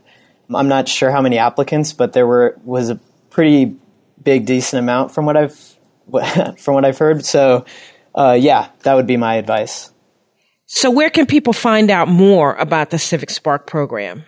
I'm 0.54 0.68
not 0.68 0.88
sure 0.88 1.12
how 1.12 1.22
many 1.22 1.38
applicants 1.38 1.94
but 1.94 2.14
there 2.14 2.28
were 2.28 2.60
was 2.64 2.90
a 2.90 3.00
pretty 3.30 3.76
big 4.22 4.46
decent 4.46 4.80
amount 4.80 5.14
from 5.14 5.26
what 5.26 5.38
I've 5.38 5.56
from 6.60 6.76
what 6.76 6.86
I've 6.86 6.98
heard. 6.98 7.26
So 7.26 7.66
uh, 8.14 8.38
yeah 8.40 8.70
that 8.84 8.96
would 8.96 9.08
be 9.08 9.18
my 9.18 9.36
advice. 9.36 9.92
So 10.68 10.92
where 10.92 11.10
can 11.10 11.26
people 11.26 11.54
find 11.54 11.90
out 11.90 12.08
more 12.08 12.56
about 12.56 12.90
the 12.90 13.00
Civic 13.00 13.30
Spark 13.30 13.68
program? 13.68 14.26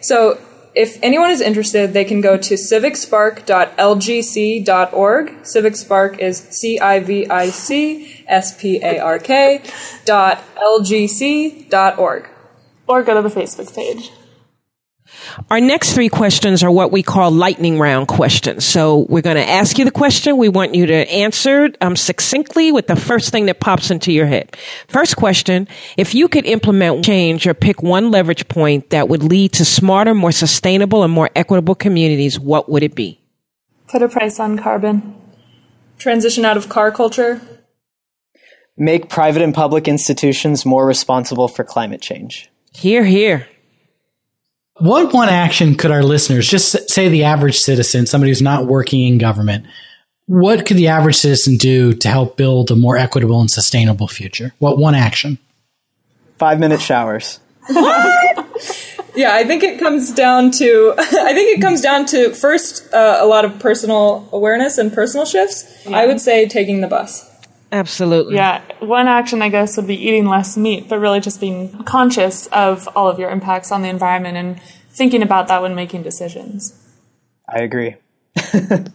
So 0.00 0.38
if 0.74 0.98
anyone 1.02 1.30
is 1.30 1.40
interested, 1.40 1.92
they 1.92 2.04
can 2.04 2.20
go 2.20 2.36
to 2.36 2.54
civicspark.lgc.org. 2.54 5.46
Civic 5.46 5.76
Spark 5.76 6.18
is 6.18 6.38
C 6.38 6.80
I 6.80 7.00
V 7.00 7.28
I 7.28 7.48
C 7.48 8.24
S 8.26 8.60
P 8.60 8.82
A 8.82 8.98
R 8.98 9.18
K 9.18 9.62
dot 10.04 10.42
LGC 10.56 11.68
dot 11.68 11.98
org. 11.98 12.28
Or 12.86 13.02
go 13.02 13.14
to 13.14 13.22
the 13.28 13.34
Facebook 13.34 13.74
page. 13.74 14.12
Our 15.50 15.60
next 15.60 15.94
three 15.94 16.08
questions 16.08 16.62
are 16.62 16.70
what 16.70 16.92
we 16.92 17.02
call 17.02 17.30
lightning 17.30 17.78
round 17.78 18.08
questions. 18.08 18.64
So 18.64 19.06
we're 19.08 19.22
going 19.22 19.36
to 19.36 19.48
ask 19.48 19.78
you 19.78 19.84
the 19.84 19.90
question. 19.90 20.36
We 20.36 20.48
want 20.48 20.74
you 20.74 20.86
to 20.86 21.10
answer 21.10 21.70
um, 21.80 21.96
succinctly 21.96 22.72
with 22.72 22.86
the 22.86 22.96
first 22.96 23.30
thing 23.30 23.46
that 23.46 23.60
pops 23.60 23.90
into 23.90 24.12
your 24.12 24.26
head. 24.26 24.56
First 24.88 25.16
question, 25.16 25.68
if 25.96 26.14
you 26.14 26.28
could 26.28 26.44
implement 26.46 27.04
change 27.04 27.46
or 27.46 27.54
pick 27.54 27.82
one 27.82 28.10
leverage 28.10 28.48
point 28.48 28.90
that 28.90 29.08
would 29.08 29.22
lead 29.22 29.52
to 29.54 29.64
smarter, 29.64 30.14
more 30.14 30.32
sustainable, 30.32 31.02
and 31.02 31.12
more 31.12 31.30
equitable 31.34 31.74
communities, 31.74 32.38
what 32.38 32.68
would 32.68 32.82
it 32.82 32.94
be? 32.94 33.20
Put 33.88 34.02
a 34.02 34.08
price 34.08 34.40
on 34.40 34.58
carbon. 34.58 35.14
Transition 35.98 36.44
out 36.44 36.56
of 36.56 36.68
car 36.68 36.90
culture. 36.90 37.40
Make 38.76 39.08
private 39.08 39.42
and 39.42 39.54
public 39.54 39.86
institutions 39.86 40.64
more 40.64 40.86
responsible 40.86 41.46
for 41.46 41.62
climate 41.62 42.00
change. 42.00 42.50
Hear, 42.72 43.04
hear. 43.04 43.46
What 44.78 45.12
one 45.12 45.28
action 45.28 45.74
could 45.74 45.90
our 45.90 46.02
listeners, 46.02 46.48
just 46.48 46.90
say 46.90 47.08
the 47.08 47.24
average 47.24 47.58
citizen, 47.58 48.06
somebody 48.06 48.30
who's 48.30 48.42
not 48.42 48.66
working 48.66 49.06
in 49.06 49.18
government, 49.18 49.66
what 50.26 50.66
could 50.66 50.76
the 50.76 50.88
average 50.88 51.16
citizen 51.16 51.56
do 51.56 51.92
to 51.92 52.08
help 52.08 52.36
build 52.36 52.70
a 52.70 52.76
more 52.76 52.96
equitable 52.96 53.40
and 53.40 53.50
sustainable 53.50 54.08
future? 54.08 54.54
What 54.58 54.78
one 54.78 54.94
action? 54.94 55.38
Five 56.38 56.58
minute 56.58 56.80
showers. 56.80 57.38
yeah, 59.14 59.34
I 59.34 59.44
think 59.46 59.62
it 59.62 59.78
comes 59.78 60.12
down 60.12 60.50
to 60.52 60.94
I 60.98 61.32
think 61.32 61.58
it 61.58 61.60
comes 61.60 61.80
down 61.80 62.06
to 62.06 62.34
first 62.34 62.92
uh, 62.92 63.18
a 63.20 63.26
lot 63.26 63.44
of 63.44 63.58
personal 63.60 64.28
awareness 64.32 64.78
and 64.78 64.92
personal 64.92 65.26
shifts. 65.26 65.86
Yeah. 65.86 65.96
I 65.96 66.06
would 66.06 66.20
say 66.20 66.48
taking 66.48 66.80
the 66.80 66.88
bus. 66.88 67.28
Absolutely. 67.72 68.34
Yeah. 68.34 68.60
One 68.80 69.08
action, 69.08 69.40
I 69.40 69.48
guess, 69.48 69.78
would 69.78 69.86
be 69.86 69.96
eating 69.96 70.26
less 70.26 70.58
meat, 70.58 70.90
but 70.90 70.98
really 70.98 71.20
just 71.20 71.40
being 71.40 71.82
conscious 71.84 72.46
of 72.48 72.86
all 72.94 73.08
of 73.08 73.18
your 73.18 73.30
impacts 73.30 73.72
on 73.72 73.80
the 73.80 73.88
environment 73.88 74.36
and 74.36 74.60
thinking 74.90 75.22
about 75.22 75.48
that 75.48 75.62
when 75.62 75.74
making 75.74 76.02
decisions. 76.02 76.78
I 77.48 77.60
agree. 77.60 77.96
and 78.52 78.92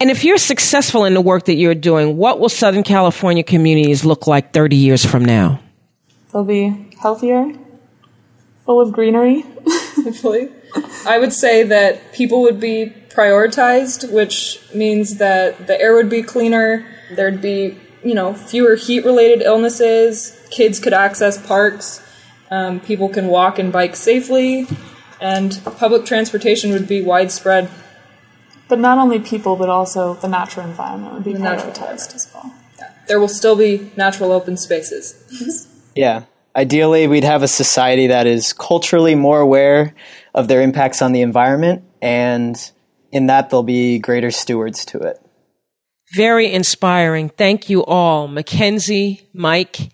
if 0.00 0.22
you're 0.22 0.38
successful 0.38 1.04
in 1.04 1.14
the 1.14 1.20
work 1.20 1.46
that 1.46 1.54
you're 1.54 1.74
doing, 1.74 2.16
what 2.16 2.38
will 2.38 2.48
Southern 2.48 2.84
California 2.84 3.42
communities 3.42 4.04
look 4.04 4.28
like 4.28 4.52
30 4.52 4.76
years 4.76 5.04
from 5.04 5.24
now? 5.24 5.60
They'll 6.32 6.44
be 6.44 6.94
healthier, 7.00 7.52
full 8.64 8.80
of 8.80 8.92
greenery. 8.92 9.44
Hopefully. 9.96 10.50
I 11.06 11.18
would 11.18 11.32
say 11.32 11.64
that 11.64 12.12
people 12.12 12.42
would 12.42 12.60
be 12.60 12.92
prioritized, 13.08 14.12
which 14.12 14.60
means 14.72 15.18
that 15.18 15.66
the 15.66 15.80
air 15.80 15.94
would 15.94 16.10
be 16.10 16.22
cleaner, 16.22 16.86
there'd 17.14 17.40
be 17.40 17.78
you 18.04 18.14
know, 18.14 18.34
fewer 18.34 18.76
heat 18.76 19.04
related 19.04 19.42
illnesses, 19.42 20.38
kids 20.50 20.78
could 20.78 20.92
access 20.92 21.44
parks, 21.44 22.00
um, 22.50 22.80
people 22.80 23.08
can 23.08 23.28
walk 23.28 23.58
and 23.58 23.72
bike 23.72 23.96
safely, 23.96 24.66
and 25.20 25.60
public 25.78 26.04
transportation 26.04 26.70
would 26.72 26.86
be 26.86 27.02
widespread. 27.02 27.70
But 28.68 28.78
not 28.78 28.98
only 28.98 29.18
people, 29.18 29.56
but 29.56 29.68
also 29.68 30.14
the 30.14 30.28
natural 30.28 30.66
environment 30.66 31.14
would 31.14 31.24
be 31.24 31.34
prioritized 31.34 32.14
as 32.14 32.30
well. 32.32 32.54
Yeah. 32.78 32.90
There 33.08 33.20
will 33.20 33.28
still 33.28 33.56
be 33.56 33.90
natural 33.96 34.32
open 34.32 34.56
spaces. 34.56 35.68
yeah. 35.94 36.24
Ideally, 36.56 37.08
we'd 37.08 37.24
have 37.24 37.42
a 37.42 37.48
society 37.48 38.06
that 38.06 38.26
is 38.26 38.52
culturally 38.52 39.14
more 39.14 39.40
aware 39.40 39.94
of 40.34 40.46
their 40.46 40.62
impacts 40.62 41.02
on 41.02 41.12
the 41.12 41.20
environment, 41.20 41.82
and 42.00 42.56
in 43.10 43.26
that, 43.26 43.50
there'll 43.50 43.64
be 43.64 43.98
greater 43.98 44.30
stewards 44.30 44.84
to 44.86 44.98
it. 44.98 45.23
Very 46.16 46.52
inspiring. 46.52 47.28
Thank 47.28 47.68
you 47.68 47.84
all. 47.84 48.28
Mackenzie, 48.28 49.22
Mike, 49.32 49.90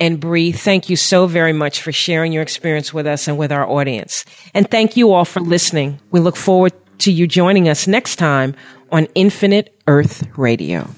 and 0.00 0.20
Bree, 0.20 0.52
thank 0.52 0.88
you 0.88 0.96
so 0.96 1.26
very 1.26 1.52
much 1.52 1.82
for 1.82 1.92
sharing 1.92 2.32
your 2.32 2.42
experience 2.42 2.94
with 2.94 3.06
us 3.06 3.28
and 3.28 3.36
with 3.36 3.52
our 3.52 3.68
audience. 3.68 4.24
And 4.54 4.70
thank 4.70 4.96
you 4.96 5.12
all 5.12 5.24
for 5.24 5.40
listening. 5.40 6.00
We 6.10 6.20
look 6.20 6.36
forward 6.36 6.72
to 7.00 7.12
you 7.12 7.26
joining 7.26 7.68
us 7.68 7.86
next 7.86 8.16
time 8.16 8.54
on 8.90 9.06
Infinite 9.14 9.74
Earth 9.86 10.26
Radio. 10.36 10.88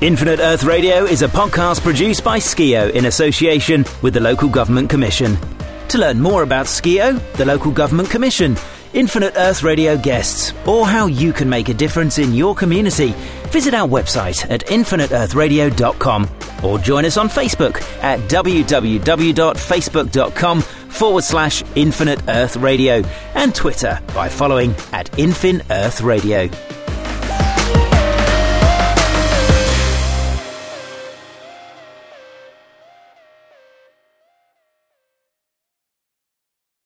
Infinite 0.00 0.40
Earth 0.40 0.64
Radio 0.64 1.04
is 1.04 1.20
a 1.20 1.28
podcast 1.28 1.82
produced 1.82 2.24
by 2.24 2.38
Skeo 2.38 2.90
in 2.92 3.04
association 3.04 3.84
with 4.00 4.14
the 4.14 4.20
Local 4.20 4.48
Government 4.48 4.88
Commission. 4.88 5.36
To 5.90 5.98
learn 5.98 6.20
more 6.20 6.42
about 6.44 6.66
Skeo, 6.66 7.18
the 7.32 7.44
Local 7.44 7.72
Government 7.72 8.08
Commission, 8.10 8.56
Infinite 8.92 9.32
Earth 9.36 9.64
Radio 9.64 9.96
guests, 9.96 10.52
or 10.64 10.86
how 10.86 11.06
you 11.06 11.32
can 11.32 11.48
make 11.48 11.68
a 11.68 11.74
difference 11.74 12.18
in 12.18 12.32
your 12.32 12.54
community, 12.54 13.12
visit 13.48 13.74
our 13.74 13.88
website 13.88 14.48
at 14.48 14.64
infiniteearthradio.com 14.66 16.30
or 16.62 16.78
join 16.78 17.04
us 17.04 17.16
on 17.16 17.28
Facebook 17.28 17.82
at 18.04 18.20
www.facebook.com 18.30 20.60
forward 20.60 21.24
slash 21.24 21.64
Infinite 21.74 22.20
Earth 22.28 22.56
Radio 22.56 23.02
and 23.34 23.52
Twitter 23.52 23.98
by 24.14 24.28
following 24.28 24.70
at 24.92 25.10
Infin 25.12 25.64
Earth 25.70 26.02
Radio. 26.02 26.48